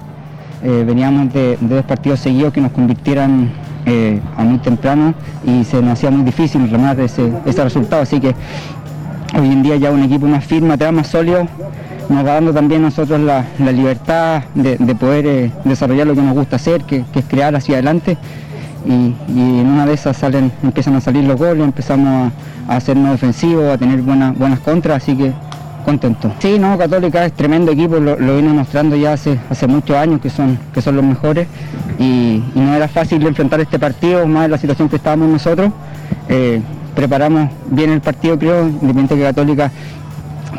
Eh, 0.63 0.83
veníamos 0.85 1.33
de, 1.33 1.57
dos 1.61 1.83
partidos 1.85 2.19
seguidos 2.19 2.53
que 2.53 2.61
nos 2.61 2.71
convirtieran 2.71 3.51
eh, 3.85 4.21
a 4.37 4.43
muy 4.43 4.59
temprano 4.59 5.15
y 5.43 5.63
se 5.63 5.81
nos 5.81 5.93
hacía 5.93 6.11
muy 6.11 6.23
difícil 6.23 6.69
remar 6.69 6.99
ese, 6.99 7.31
resultado. 7.45 8.03
Así 8.03 8.19
que 8.19 8.35
hoy 9.33 9.47
en 9.47 9.63
día 9.63 9.77
ya 9.77 9.91
un 9.91 10.03
equipo 10.03 10.27
más 10.27 10.45
firme, 10.45 10.77
más 10.91 11.07
sólido 11.07 11.47
nos 12.11 12.25
va 12.25 12.33
dando 12.33 12.53
también 12.53 12.81
a 12.81 12.85
nosotros 12.85 13.19
la, 13.19 13.45
libertad 13.71 14.43
de, 14.53 14.95
poder 14.95 15.25
eh, 15.25 15.51
desarrollar 15.63 16.07
lo 16.07 16.15
que 16.15 16.21
nos 16.21 16.33
gusta 16.33 16.57
hacer, 16.57 16.83
que, 16.83 17.03
es 17.13 17.25
crear 17.25 17.55
hacia 17.55 17.75
adelante. 17.75 18.17
Y, 18.85 19.13
en 19.29 19.67
una 19.67 19.85
de 19.85 19.93
esas 19.93 20.17
salen, 20.17 20.51
empiezan 20.63 20.95
a 20.95 21.01
salir 21.01 21.23
los 21.23 21.37
goles, 21.37 21.63
empezamos 21.63 22.31
a, 22.67 22.75
hacernos 22.75 23.15
ofensivos, 23.15 23.73
a 23.73 23.77
tener 23.77 24.01
buenas, 24.01 24.37
buenas 24.37 24.59
contras, 24.59 25.03
así 25.03 25.15
que 25.15 25.31
contento. 25.85 26.31
Sí, 26.39 26.59
no, 26.59 26.77
Católica 26.77 27.25
es 27.25 27.33
tremendo 27.33 27.71
equipo, 27.71 27.99
lo, 27.99 28.17
lo 28.17 28.35
vine 28.37 28.49
mostrando 28.49 28.95
ya 28.95 29.13
hace, 29.13 29.39
hace 29.49 29.67
muchos 29.67 29.95
años 29.95 30.21
que 30.21 30.29
son, 30.29 30.59
que 30.73 30.81
son 30.81 30.95
los 30.95 31.03
mejores 31.03 31.47
y, 31.99 32.43
no 32.55 32.73
era 32.73 32.87
fácil 32.87 33.25
enfrentar 33.25 33.59
este 33.61 33.79
partido, 33.79 34.25
más 34.27 34.49
la 34.49 34.57
situación 34.57 34.89
que 34.89 34.97
estábamos 34.97 35.29
nosotros. 35.29 35.71
Eh, 36.29 36.61
preparamos 36.95 37.49
bien 37.69 37.91
el 37.91 38.01
partido 38.01 38.37
creo, 38.37 38.67
independiente 38.67 39.15
que 39.15 39.23
Católica 39.23 39.71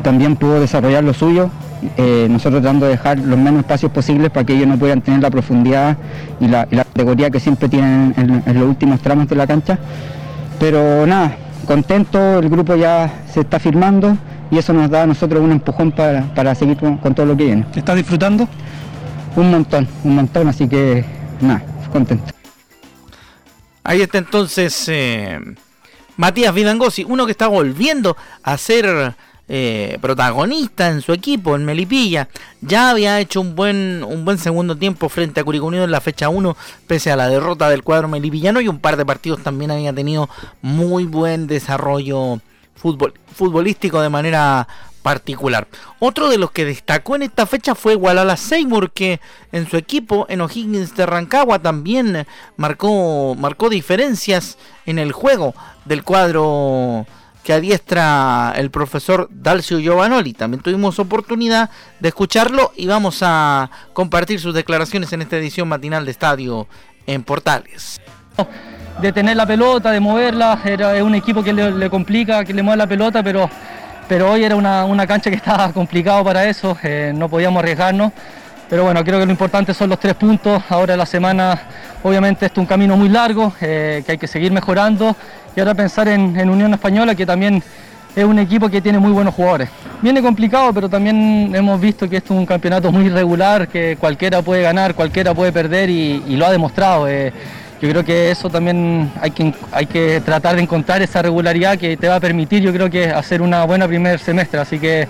también 0.03 0.37
pudo 0.37 0.61
desarrollar 0.61 1.05
lo 1.05 1.15
suyo, 1.15 1.51
eh, 1.97 2.29
nosotros 2.31 2.63
tratando 2.63 2.87
de 2.87 2.93
dejar 2.93 3.19
los 3.19 3.39
menos 3.39 3.61
espacios 3.61 3.91
posibles 3.91 4.31
para 4.31 4.47
que 4.47 4.55
ellos 4.55 4.69
no 4.69 4.79
puedan 4.79 5.01
tener 5.01 5.21
la 5.21 5.31
profundidad 5.31 5.97
y 6.41 6.47
la, 6.47 6.67
categoría 6.67 7.31
que 7.31 7.41
siempre 7.41 7.69
tienen 7.69 8.15
en, 8.17 8.55
los 8.55 8.69
últimos 8.69 9.01
tramos 9.01 9.29
de 9.29 9.35
la 9.35 9.47
cancha. 9.47 9.79
Pero 10.61 11.07
nada, 11.07 11.37
contento, 11.67 12.39
el 12.39 12.49
grupo 12.49 12.77
ya 12.77 13.25
se 13.33 13.41
está 13.41 13.59
firmando 13.59 14.17
y 14.51 14.59
eso 14.59 14.73
nos 14.73 14.91
da 14.91 15.03
a 15.03 15.07
nosotros 15.07 15.43
un 15.43 15.51
empujón 15.51 15.91
para, 15.91 16.55
seguir 16.55 16.77
con, 16.77 16.99
todo 17.15 17.27
lo 17.27 17.37
que 17.37 17.47
viene. 17.47 17.67
¿Estás 17.75 17.97
disfrutando? 17.97 18.49
Un 19.35 19.51
montón, 19.51 19.89
un 20.05 20.15
montón, 20.15 20.49
así 20.49 20.69
que 20.69 21.05
nada, 21.41 21.63
contento. 21.91 22.33
Ahí 23.83 24.03
está 24.03 24.19
entonces 24.19 24.89
eh, 24.89 25.41
Matías 26.17 26.55
Vidangosi, 26.55 27.05
uno 27.09 27.27
que 27.27 27.33
está 27.33 27.49
volviendo 27.49 28.17
a 28.45 28.57
ser 28.57 29.15
eh, 29.55 29.99
protagonista 30.01 30.89
en 30.89 31.03
su 31.03 31.13
equipo, 31.13 31.55
en 31.55 31.67
Melipilla. 31.67 32.27
Ya 32.63 32.89
había 32.89 33.21
hecho 33.21 33.43
un 33.43 33.55
buen, 33.55 34.03
un 34.03 34.25
buen 34.25 34.39
segundo 34.39 34.79
tiempo 34.79 35.11
frente 35.11 35.41
a 35.41 35.45
Curicó 35.45 35.67
Unido 35.67 35.85
en 35.85 35.91
la 35.91 36.01
fecha 36.01 36.31
1, 36.31 36.57
pese 36.87 37.13
a 37.13 37.17
la 37.17 37.29
derrota 37.29 37.69
del 37.69 37.83
cuadro 37.83 38.09
melipillano 38.09 38.63
y 38.63 38.69
un 38.69 38.79
par 38.79 38.97
de 38.97 39.05
partidos 39.05 39.43
también 39.43 39.71
había 39.71 39.93
tenido 39.93 40.31
muy 40.63 41.05
buen 41.05 41.47
desarrollo 41.47 42.41
futbolístico 43.35 44.01
de 44.01 44.09
manera 44.09 44.67
particular. 45.03 45.69
Otro 45.99 46.31
de 46.31 46.39
los 46.39 46.51
que 46.51 46.65
destacó 46.65 47.17
en 47.17 47.23
esta 47.23 47.45
fecha 47.45 47.75
fue 47.75 47.95
Walala 47.95 48.39
Seymour, 48.39 48.91
que 48.93 49.21
en 49.53 49.69
su 49.69 49.77
equipo, 49.77 50.25
en 50.31 50.41
O'Higgins 50.41 50.97
de 50.97 51.05
Rancagua, 51.05 51.59
también 51.59 52.27
marcó, 52.57 53.35
marcó 53.35 53.69
diferencias 53.69 54.57
en 54.87 54.99
el 54.99 55.13
juego 55.13 55.55
del 55.85 56.05
cuadro 56.05 57.07
que 57.43 57.53
adiestra 57.53 58.53
el 58.57 58.71
profesor 58.71 59.29
Dalcio 59.31 59.79
Giovanoli. 59.79 60.33
También 60.33 60.63
tuvimos 60.63 60.99
oportunidad 60.99 61.71
de 62.01 62.09
escucharlo 62.09 62.73
y 62.77 62.87
vamos 62.87 63.19
a 63.23 63.71
compartir 63.93 64.41
sus 64.41 64.55
declaraciones 64.55 65.13
en 65.13 65.23
esta 65.23 65.37
edición 65.37 65.69
matinal 65.69 66.05
de 66.05 66.13
Estadio 66.13 66.69
en 67.07 67.23
Portales. 67.23 68.01
De 69.01 69.13
tener 69.13 69.37
la 69.37 69.47
pelota, 69.47 69.91
de 69.91 70.01
moverla, 70.01 70.61
era 70.65 71.03
un 71.03 71.15
equipo 71.15 71.43
que 71.43 71.53
le, 71.53 71.91
complica, 71.91 72.45
que 72.45 72.55
le 72.55 72.63
mueve 72.63 72.77
la 72.79 72.87
pelota, 72.87 73.23
pero, 73.23 73.51
pero 74.09 74.31
hoy 74.31 74.45
era 74.45 74.55
una, 74.55 75.07
cancha 75.07 75.31
que 75.31 75.37
estaba 75.37 75.73
complicado 75.73 76.23
para 76.23 76.45
eso, 76.45 76.77
eh, 76.83 77.13
no 77.15 77.29
podíamos 77.29 77.63
arriesgarnos. 77.63 78.13
Pero 78.69 78.85
bueno, 78.85 79.05
creo 79.05 79.19
que 79.19 79.27
lo 79.27 79.31
importante 79.31 79.75
son 79.75 79.91
los 79.91 80.01
tres 80.01 80.15
puntos. 80.15 80.63
Ahora 80.71 80.97
la 80.97 81.05
semana, 81.05 81.61
obviamente, 82.03 82.47
es 82.47 82.53
un 82.57 82.65
camino 82.65 82.97
muy 82.97 83.11
largo, 83.11 83.53
eh, 83.61 84.03
que 84.07 84.13
hay 84.13 84.19
que 84.19 84.27
seguir 84.27 84.51
mejorando 84.51 85.15
y 85.55 85.61
ahora 85.61 85.75
pensar 85.75 86.09
en, 86.09 86.49
Unión 86.49 86.73
Española, 86.73 87.15
que 87.15 87.27
también 87.27 87.63
es 88.15 88.25
un 88.25 88.39
equipo 88.39 88.69
que 88.69 88.81
tiene 88.81 88.99
muy 88.99 89.13
buenos 89.13 89.35
jugadores. 89.35 89.69
Viene 90.01 90.23
complicado, 90.23 90.73
pero 90.73 90.89
también 90.89 91.53
hemos 91.55 91.81
visto 91.81 92.09
que 92.09 92.19
esto 92.19 92.35
es 92.35 92.41
un 92.41 92.47
campeonato 92.47 92.91
muy 92.91 93.07
irregular, 93.07 93.69
que 93.69 93.97
cualquiera 93.99 94.43
puede 94.43 94.63
ganar, 94.63 94.95
cualquiera 94.95 95.35
puede 95.35 95.53
perder 95.53 95.91
y, 95.91 96.37
lo 96.37 96.47
ha 96.47 96.51
demostrado. 96.51 97.09
Eh, 97.09 97.33
yo 97.81 97.89
creo 97.89 98.05
que 98.05 98.31
eso 98.31 98.49
también 98.49 99.11
hay 99.21 99.31
que, 99.33 99.53
hay 99.73 99.87
que 99.87 100.21
tratar 100.25 100.57
de 100.57 100.63
encontrar 100.63 101.03
esa 101.03 101.21
regularidad 101.21 101.79
que 101.79 101.97
te 101.97 102.09
va 102.09 102.17
a 102.17 102.21
permitir, 102.21 102.63
yo 102.63 102.73
creo 102.73 102.89
que 102.89 103.07
hacer 103.07 103.43
una 103.43 103.65
buena 103.65 103.89
primer 103.89 104.19
semestre. 104.19 104.61
Así 104.61 104.79
que 104.79 105.09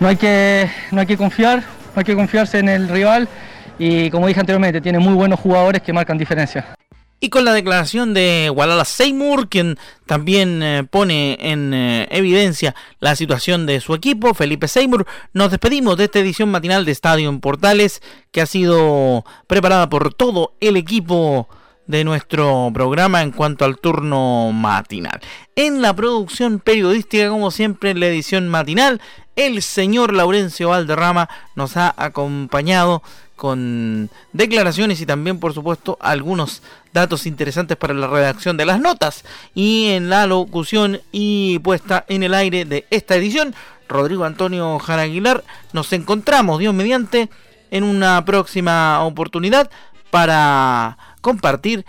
no 0.00 0.08
hay 0.08 0.16
que, 0.16 0.68
no 0.92 1.00
hay 1.00 1.06
que 1.06 1.16
confiar, 1.16 1.58
no 1.58 2.00
hay 2.00 2.04
que 2.04 2.14
confiarse 2.14 2.58
en 2.58 2.68
el 2.68 2.88
rival 2.88 3.28
y 3.78 4.10
como 4.10 4.26
dije 4.26 4.40
anteriormente, 4.40 4.80
tiene 4.80 4.98
muy 4.98 5.14
buenos 5.14 5.40
jugadores 5.40 5.82
que 5.82 5.92
marcan 5.92 6.16
diferencia. 6.18 6.64
Y 7.18 7.30
con 7.30 7.46
la 7.46 7.54
declaración 7.54 8.12
de 8.12 8.50
Walala 8.54 8.84
Seymour, 8.84 9.48
quien 9.48 9.78
también 10.04 10.62
eh, 10.62 10.84
pone 10.84 11.38
en 11.40 11.72
eh, 11.72 12.06
evidencia 12.10 12.74
la 13.00 13.16
situación 13.16 13.64
de 13.64 13.80
su 13.80 13.94
equipo, 13.94 14.34
Felipe 14.34 14.68
Seymour, 14.68 15.06
nos 15.32 15.50
despedimos 15.50 15.96
de 15.96 16.04
esta 16.04 16.18
edición 16.18 16.50
matinal 16.50 16.84
de 16.84 16.92
Estadio 16.92 17.30
en 17.30 17.40
Portales, 17.40 18.02
que 18.32 18.42
ha 18.42 18.46
sido 18.46 19.24
preparada 19.46 19.88
por 19.88 20.12
todo 20.12 20.52
el 20.60 20.76
equipo 20.76 21.48
de 21.86 22.04
nuestro 22.04 22.70
programa 22.74 23.22
en 23.22 23.30
cuanto 23.30 23.64
al 23.64 23.78
turno 23.78 24.52
matinal. 24.52 25.20
En 25.54 25.80
la 25.80 25.94
producción 25.94 26.58
periodística, 26.58 27.28
como 27.28 27.50
siempre, 27.50 27.90
en 27.90 28.00
la 28.00 28.08
edición 28.08 28.48
matinal, 28.48 29.00
el 29.36 29.62
señor 29.62 30.12
Laurencio 30.12 30.70
Valderrama 30.70 31.28
nos 31.54 31.76
ha 31.76 31.94
acompañado 31.96 33.02
con 33.36 34.10
declaraciones 34.32 35.00
y 35.00 35.06
también, 35.06 35.38
por 35.38 35.52
supuesto, 35.52 35.98
algunos 36.00 36.62
datos 36.92 37.26
interesantes 37.26 37.76
para 37.76 37.94
la 37.94 38.06
redacción 38.08 38.56
de 38.56 38.66
las 38.66 38.80
notas. 38.80 39.24
Y 39.54 39.88
en 39.90 40.08
la 40.08 40.26
locución 40.26 41.00
y 41.12 41.58
puesta 41.60 42.04
en 42.08 42.22
el 42.22 42.34
aire 42.34 42.64
de 42.64 42.86
esta 42.90 43.14
edición, 43.14 43.54
Rodrigo 43.88 44.24
Antonio 44.24 44.78
Jara 44.78 45.02
Aguilar, 45.02 45.44
nos 45.72 45.92
encontramos, 45.92 46.58
Dios 46.58 46.74
mediante, 46.74 47.28
en 47.70 47.84
una 47.84 48.24
próxima 48.24 49.04
oportunidad 49.04 49.70
para 50.10 50.96
compartir 51.20 51.84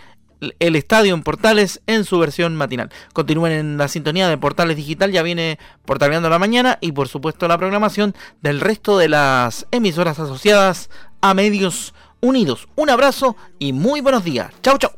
el 0.59 0.75
estadio 0.75 1.13
en 1.13 1.23
Portales 1.23 1.81
en 1.87 2.05
su 2.05 2.19
versión 2.19 2.55
matinal. 2.55 2.89
Continúen 3.13 3.51
en 3.51 3.77
la 3.77 3.87
sintonía 3.87 4.29
de 4.29 4.37
Portales 4.37 4.77
Digital, 4.77 5.11
ya 5.11 5.23
viene 5.23 5.59
Portaleando 5.85 6.29
la 6.29 6.39
mañana 6.39 6.77
y 6.81 6.91
por 6.91 7.07
supuesto 7.07 7.47
la 7.47 7.57
programación 7.57 8.15
del 8.41 8.59
resto 8.59 8.97
de 8.97 9.09
las 9.09 9.67
emisoras 9.71 10.19
asociadas 10.19 10.89
a 11.21 11.33
Medios 11.33 11.93
Unidos. 12.21 12.67
Un 12.75 12.89
abrazo 12.89 13.35
y 13.59 13.73
muy 13.73 14.01
buenos 14.01 14.23
días. 14.23 14.51
Chau, 14.61 14.77
chau. 14.77 14.91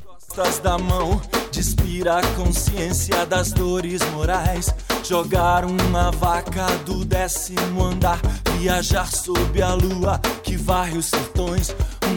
a 3.12 3.24
das 3.26 3.52
dores 3.52 4.00
morais. 4.12 4.72
Jogar 5.02 5.64
uma 5.64 6.10
vaca 6.12 6.66
do 6.86 7.04
décimo 7.04 7.86
andar, 7.86 8.20
viajar 8.58 9.08
sob 9.08 9.60
a 9.60 9.74
lua 9.74 10.20
que 10.42 10.56
varre 10.56 10.98
os. 10.98 11.10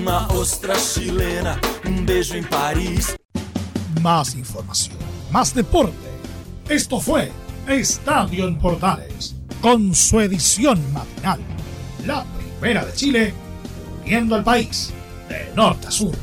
Uma 0.03 0.27
ostra 0.33 0.75
chilena, 0.75 1.57
um 1.85 2.03
beijo 2.03 2.35
em 2.35 2.43
Paris. 2.43 3.15
Más 4.01 4.35
información, 4.35 4.97
más 5.31 5.53
deporte. 5.53 5.95
Esto 6.67 6.99
fue 6.99 7.31
Estadio 7.69 8.49
en 8.49 8.59
Portales, 8.59 9.33
con 9.61 9.95
su 9.95 10.19
edición 10.19 10.77
matinal. 10.91 11.39
La 12.05 12.25
primera 12.59 12.83
de 12.83 12.91
Chile, 12.91 13.33
viendo 14.03 14.35
al 14.35 14.43
país 14.43 14.91
de 15.29 15.49
norte 15.55 15.87
a 15.87 15.91
sur. 15.91 16.13